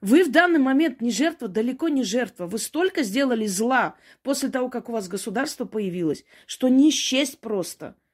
Вы 0.00 0.24
в 0.24 0.30
данный 0.30 0.58
момент 0.58 1.00
не 1.00 1.10
жертва, 1.10 1.48
далеко 1.48 1.88
не 1.88 2.02
жертва. 2.02 2.46
Вы 2.46 2.58
столько 2.58 3.02
сделали 3.02 3.46
зла 3.46 3.96
после 4.22 4.48
того, 4.48 4.70
как 4.70 4.88
у 4.88 4.92
вас 4.92 5.08
государство 5.08 5.64
появилось, 5.64 6.24
что 6.46 6.68
не 6.68 6.90
счесть 6.90 7.40
просто– 7.40 7.96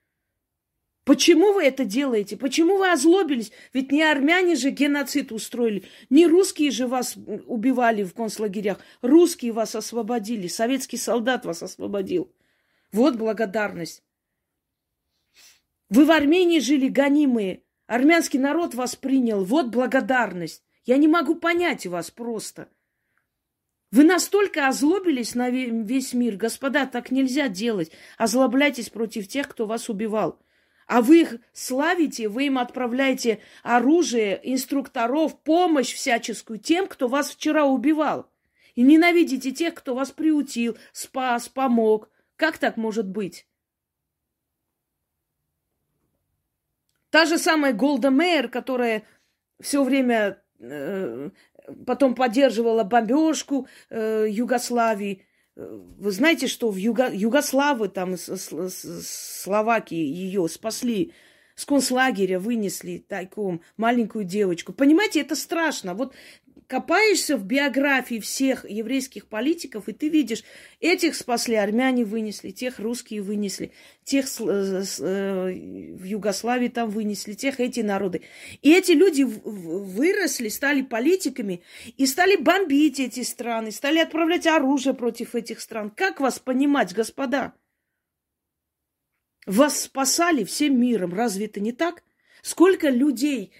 Почему 1.06 1.52
вы 1.52 1.62
это 1.62 1.84
делаете? 1.84 2.36
Почему 2.36 2.78
вы 2.78 2.90
озлобились? 2.90 3.52
Ведь 3.72 3.92
не 3.92 4.02
армяне 4.02 4.56
же 4.56 4.70
геноцид 4.70 5.30
устроили, 5.30 5.84
не 6.10 6.26
русские 6.26 6.72
же 6.72 6.88
вас 6.88 7.14
убивали 7.46 8.02
в 8.02 8.12
концлагерях. 8.12 8.80
Русские 9.02 9.52
вас 9.52 9.76
освободили, 9.76 10.48
советский 10.48 10.96
солдат 10.96 11.46
вас 11.46 11.62
освободил. 11.62 12.34
Вот 12.90 13.14
благодарность. 13.14 14.02
Вы 15.90 16.06
в 16.06 16.10
Армении 16.10 16.58
жили 16.58 16.88
гонимые, 16.88 17.62
армянский 17.86 18.40
народ 18.40 18.74
вас 18.74 18.96
принял. 18.96 19.44
Вот 19.44 19.68
благодарность. 19.68 20.65
Я 20.86 20.96
не 20.98 21.08
могу 21.08 21.34
понять 21.34 21.84
вас 21.86 22.10
просто. 22.12 22.68
Вы 23.90 24.04
настолько 24.04 24.68
озлобились 24.68 25.34
на 25.34 25.50
весь 25.50 26.14
мир. 26.14 26.36
Господа, 26.36 26.86
так 26.86 27.10
нельзя 27.10 27.48
делать. 27.48 27.90
Озлобляйтесь 28.16 28.88
против 28.88 29.26
тех, 29.26 29.48
кто 29.48 29.66
вас 29.66 29.88
убивал. 29.88 30.40
А 30.86 31.02
вы 31.02 31.22
их 31.22 31.34
славите, 31.52 32.28
вы 32.28 32.46
им 32.46 32.58
отправляете 32.58 33.40
оружие, 33.64 34.40
инструкторов, 34.44 35.40
помощь 35.42 35.92
всяческую 35.92 36.60
тем, 36.60 36.86
кто 36.86 37.08
вас 37.08 37.30
вчера 37.30 37.64
убивал. 37.64 38.30
И 38.76 38.82
ненавидите 38.82 39.50
тех, 39.50 39.74
кто 39.74 39.94
вас 39.94 40.12
приутил, 40.12 40.78
спас, 40.92 41.48
помог. 41.48 42.08
Как 42.36 42.58
так 42.58 42.76
может 42.76 43.08
быть? 43.08 43.48
Та 47.10 47.24
же 47.24 47.38
самая 47.38 47.72
Голда 47.72 48.10
Мейер, 48.10 48.48
которая 48.48 49.02
все 49.60 49.82
время 49.82 50.42
потом 51.86 52.14
поддерживала 52.14 52.84
бомбежку 52.84 53.68
э, 53.90 54.26
Югославии, 54.28 55.26
вы 55.56 56.10
знаете, 56.10 56.48
что 56.48 56.70
в 56.70 56.76
Юго... 56.76 57.10
Югославы, 57.10 57.88
там, 57.88 58.18
с, 58.18 58.28
с, 58.28 58.50
с 58.52 59.42
Словакии 59.42 59.96
ее 59.96 60.48
спасли, 60.48 61.12
с 61.54 61.64
концлагеря 61.64 62.38
вынесли 62.38 62.98
тайком 62.98 63.62
маленькую 63.78 64.24
девочку. 64.26 64.74
Понимаете, 64.74 65.22
это 65.22 65.34
страшно. 65.34 65.94
Вот 65.94 66.14
копаешься 66.66 67.36
в 67.36 67.44
биографии 67.44 68.20
всех 68.20 68.68
еврейских 68.68 69.26
политиков, 69.26 69.88
и 69.88 69.92
ты 69.92 70.08
видишь, 70.08 70.44
этих 70.80 71.14
спасли, 71.14 71.54
армяне 71.54 72.04
вынесли, 72.04 72.50
тех 72.50 72.78
русские 72.78 73.22
вынесли, 73.22 73.72
тех 74.04 74.26
э, 74.40 74.82
в 74.82 76.04
Югославии 76.04 76.68
там 76.68 76.90
вынесли, 76.90 77.34
тех 77.34 77.60
эти 77.60 77.80
народы. 77.80 78.22
И 78.62 78.72
эти 78.72 78.92
люди 78.92 79.22
выросли, 79.22 80.48
стали 80.48 80.82
политиками 80.82 81.62
и 81.96 82.06
стали 82.06 82.36
бомбить 82.36 83.00
эти 83.00 83.22
страны, 83.22 83.70
стали 83.70 83.98
отправлять 83.98 84.46
оружие 84.46 84.94
против 84.94 85.34
этих 85.34 85.60
стран. 85.60 85.90
Как 85.90 86.20
вас 86.20 86.38
понимать, 86.38 86.94
господа? 86.94 87.54
Вас 89.46 89.82
спасали 89.82 90.42
всем 90.42 90.80
миром, 90.80 91.14
разве 91.14 91.46
это 91.46 91.60
не 91.60 91.72
так? 91.72 92.02
Сколько 92.42 92.90
людей 92.90 93.52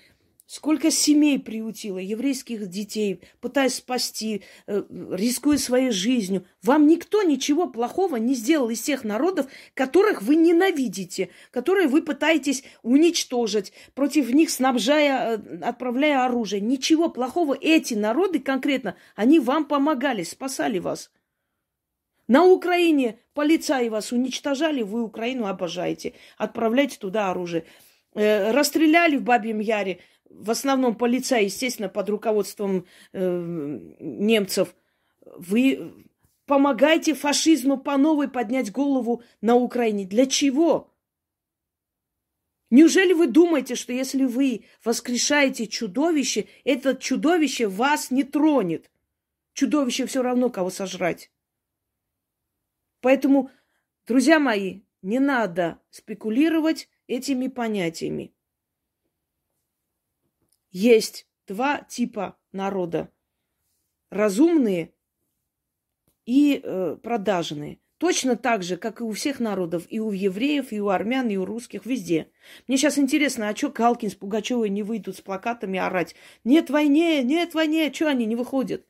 Сколько 0.46 0.92
семей 0.92 1.40
приутило, 1.40 1.98
еврейских 1.98 2.68
детей, 2.68 3.20
пытаясь 3.40 3.74
спасти, 3.74 4.42
э, 4.68 4.84
рискуя 5.10 5.58
своей 5.58 5.90
жизнью. 5.90 6.46
Вам 6.62 6.86
никто 6.86 7.24
ничего 7.24 7.68
плохого 7.68 8.14
не 8.14 8.34
сделал 8.34 8.70
из 8.70 8.80
тех 8.80 9.02
народов, 9.02 9.46
которых 9.74 10.22
вы 10.22 10.36
ненавидите, 10.36 11.30
которые 11.50 11.88
вы 11.88 12.02
пытаетесь 12.02 12.62
уничтожить, 12.84 13.72
против 13.94 14.32
них 14.32 14.50
снабжая, 14.50 15.36
э, 15.36 15.58
отправляя 15.62 16.24
оружие. 16.24 16.60
Ничего 16.60 17.08
плохого. 17.08 17.58
Эти 17.60 17.94
народы 17.94 18.38
конкретно, 18.38 18.94
они 19.16 19.40
вам 19.40 19.64
помогали, 19.64 20.22
спасали 20.22 20.78
вас. 20.78 21.10
На 22.28 22.44
Украине 22.44 23.18
полицаи 23.34 23.88
вас 23.88 24.12
уничтожали, 24.12 24.82
вы 24.82 25.02
Украину 25.02 25.46
обожаете. 25.46 26.14
Отправляйте 26.38 26.98
туда 26.98 27.32
оружие. 27.32 27.64
Э, 28.14 28.52
расстреляли 28.52 29.16
в 29.16 29.24
Бабьем 29.24 29.58
Яре– 29.58 29.98
в 30.38 30.50
основном 30.50 30.94
полиция, 30.96 31.40
естественно, 31.40 31.88
под 31.88 32.08
руководством 32.10 32.86
э, 33.12 33.78
немцев, 34.00 34.74
вы 35.24 35.94
помогаете 36.46 37.14
фашизму 37.14 37.78
по 37.78 37.96
новой 37.96 38.28
поднять 38.28 38.70
голову 38.70 39.22
на 39.40 39.56
Украине. 39.56 40.04
Для 40.04 40.26
чего? 40.26 40.92
Неужели 42.70 43.12
вы 43.12 43.26
думаете, 43.28 43.74
что 43.74 43.92
если 43.92 44.24
вы 44.24 44.64
воскрешаете 44.84 45.66
чудовище, 45.66 46.46
это 46.64 46.94
чудовище 46.94 47.68
вас 47.68 48.10
не 48.10 48.24
тронет? 48.24 48.90
чудовище 49.56 50.06
все 50.06 50.22
равно 50.22 50.50
кого 50.50 50.70
сожрать. 50.70 51.32
Поэтому, 53.00 53.50
друзья 54.06 54.38
мои, 54.38 54.82
не 55.02 55.18
надо 55.18 55.80
спекулировать 55.90 56.88
этими 57.06 57.48
понятиями. 57.48 58.34
Есть 60.78 61.26
два 61.46 61.80
типа 61.88 62.36
народа. 62.52 63.10
Разумные 64.10 64.92
и 66.26 66.60
э, 66.62 66.98
продажные. 67.02 67.80
Точно 67.96 68.36
так 68.36 68.62
же, 68.62 68.76
как 68.76 69.00
и 69.00 69.02
у 69.02 69.12
всех 69.12 69.40
народов, 69.40 69.86
и 69.88 70.00
у 70.00 70.10
евреев, 70.10 70.72
и 70.72 70.80
у 70.82 70.90
армян, 70.90 71.30
и 71.30 71.38
у 71.38 71.46
русских, 71.46 71.86
везде. 71.86 72.30
Мне 72.68 72.76
сейчас 72.76 72.98
интересно, 72.98 73.48
а 73.48 73.56
что 73.56 73.70
Галкин 73.70 74.10
с 74.10 74.16
Пугачевой 74.16 74.68
не 74.68 74.82
выйдут 74.82 75.16
с 75.16 75.22
плакатами 75.22 75.78
орать? 75.78 76.14
Нет 76.44 76.68
войне, 76.68 77.22
нет 77.22 77.54
войне, 77.54 77.90
что 77.90 78.10
они 78.10 78.26
не 78.26 78.36
выходят? 78.36 78.86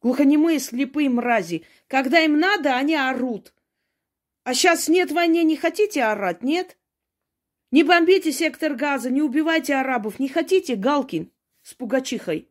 Глухонемые, 0.00 0.58
слепые 0.58 1.08
мрази. 1.08 1.64
Когда 1.86 2.18
им 2.18 2.40
надо, 2.40 2.74
они 2.74 2.96
орут. 2.96 3.54
А 4.42 4.54
сейчас 4.54 4.88
нет 4.88 5.12
войны, 5.12 5.44
не 5.44 5.56
хотите 5.56 6.02
орать, 6.02 6.42
нет? 6.42 6.76
Не 7.72 7.82
бомбите 7.82 8.30
сектор 8.30 8.74
газа, 8.74 9.10
не 9.10 9.22
убивайте 9.22 9.74
арабов. 9.74 10.20
Не 10.20 10.28
хотите, 10.28 10.76
Галкин 10.76 11.32
с 11.62 11.74
Пугачихой? 11.74 12.48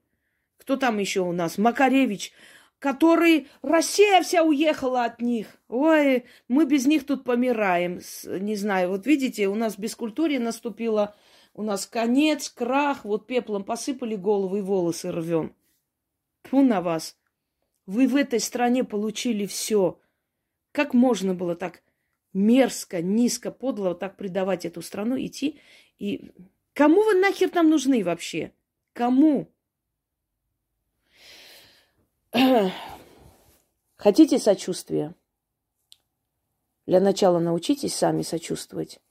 Кто 0.57 0.75
там 0.75 0.99
еще 0.99 1.21
у 1.21 1.31
нас? 1.31 1.57
Макаревич 1.57 2.34
который 2.81 3.47
Россия 3.62 4.23
вся 4.23 4.41
уехала 4.43 5.05
от 5.05 5.21
них. 5.21 5.45
Ой, 5.69 6.25
мы 6.47 6.65
без 6.65 6.88
них 6.88 7.05
тут 7.05 7.23
помираем. 7.23 8.01
Не 8.25 8.55
знаю, 8.55 8.89
вот 8.89 9.05
видите, 9.05 9.47
у 9.47 9.53
нас 9.53 9.77
бескультурье 9.77 10.39
наступило, 10.39 11.15
у 11.53 11.62
нас 11.62 11.86
конец, 11.86 12.49
крах, 12.49 13.05
вот 13.05 13.27
пеплом 13.27 13.63
посыпали 13.63 14.15
головы 14.15 14.60
и 14.60 14.62
волосы 14.63 15.12
рвем. 15.12 15.55
Фу 16.45 16.63
на 16.63 16.81
вас. 16.81 17.15
Вы 17.86 18.07
в 18.07 18.15
этой 18.15 18.39
стране 18.39 18.84
получили 18.84 19.45
все. 19.45 19.99
Как 20.71 20.95
можно 20.95 21.36
было 21.36 21.55
так 21.55 21.84
мерзко, 22.33 23.01
низко, 23.01 23.51
подло 23.51 23.95
так 23.95 24.17
предавать 24.17 24.65
эту 24.65 24.81
страну, 24.81 25.15
идти 25.17 25.59
и... 25.99 26.31
Кому 26.73 27.03
вы 27.03 27.15
нахер 27.15 27.49
там 27.49 27.69
нужны 27.69 28.01
вообще? 28.01 28.53
Кому? 28.93 29.51
Хотите 33.97 34.39
сочувствия? 34.39 35.13
Для 36.87 37.01
начала 37.01 37.39
научитесь 37.39 37.93
сами 37.93 38.21
сочувствовать. 38.21 39.01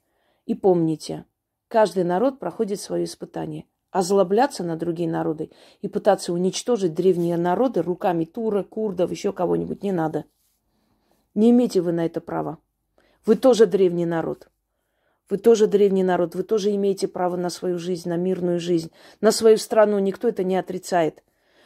И 0.46 0.54
помните, 0.54 1.26
каждый 1.68 2.04
народ 2.04 2.38
проходит 2.38 2.80
свое 2.80 3.04
испытание. 3.04 3.66
Озлобляться 3.90 4.64
на 4.64 4.76
другие 4.76 5.10
народы 5.10 5.50
и 5.80 5.88
пытаться 5.88 6.32
уничтожить 6.32 6.94
древние 6.94 7.36
народы 7.36 7.82
руками 7.82 8.24
турок, 8.24 8.70
курдов, 8.70 9.10
еще 9.10 9.32
кого-нибудь 9.32 9.82
не 9.82 9.92
надо. 9.92 10.24
Не 11.34 11.50
имеете 11.50 11.80
вы 11.80 11.92
на 11.92 12.06
это 12.06 12.20
права. 12.20 12.58
Вы 13.26 13.36
тоже 13.36 13.66
древний 13.66 14.06
народ. 14.06 14.48
Вы 15.28 15.38
тоже 15.38 15.66
древний 15.66 16.02
народ. 16.02 16.34
Вы 16.34 16.42
тоже 16.42 16.74
имеете 16.74 17.06
право 17.06 17.36
на 17.36 17.50
свою 17.50 17.78
жизнь, 17.78 18.08
на 18.08 18.16
мирную 18.16 18.58
жизнь, 18.58 18.90
на 19.20 19.30
свою 19.30 19.58
страну. 19.58 19.98
Никто 19.98 20.28
это 20.28 20.42
не 20.42 20.56
отрицает. 20.56 21.22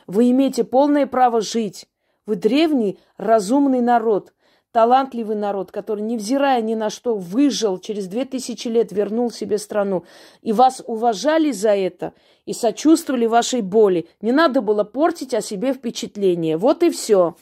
Вы 0.06 0.30
имеете 0.30 0.64
полное 0.64 1.06
право 1.06 1.40
жить. 1.40 1.86
Вы 2.26 2.36
древний, 2.36 2.98
разумный 3.16 3.80
народ, 3.80 4.32
талантливый 4.72 5.36
народ, 5.36 5.70
который, 5.70 6.02
невзирая 6.02 6.60
ни 6.60 6.74
на 6.74 6.90
что, 6.90 7.14
выжил, 7.16 7.78
через 7.78 8.06
две 8.06 8.24
тысячи 8.24 8.68
лет 8.68 8.92
вернул 8.92 9.30
себе 9.30 9.58
страну. 9.58 10.04
И 10.42 10.52
вас 10.52 10.82
уважали 10.86 11.52
за 11.52 11.76
это 11.76 12.12
и 12.44 12.52
сочувствовали 12.52 13.26
вашей 13.26 13.60
боли. 13.62 14.08
Не 14.20 14.32
надо 14.32 14.60
было 14.62 14.84
портить 14.84 15.32
о 15.32 15.40
себе 15.40 15.72
впечатление. 15.72 16.56
Вот 16.56 16.82
и 16.82 16.90
все. 16.90 17.36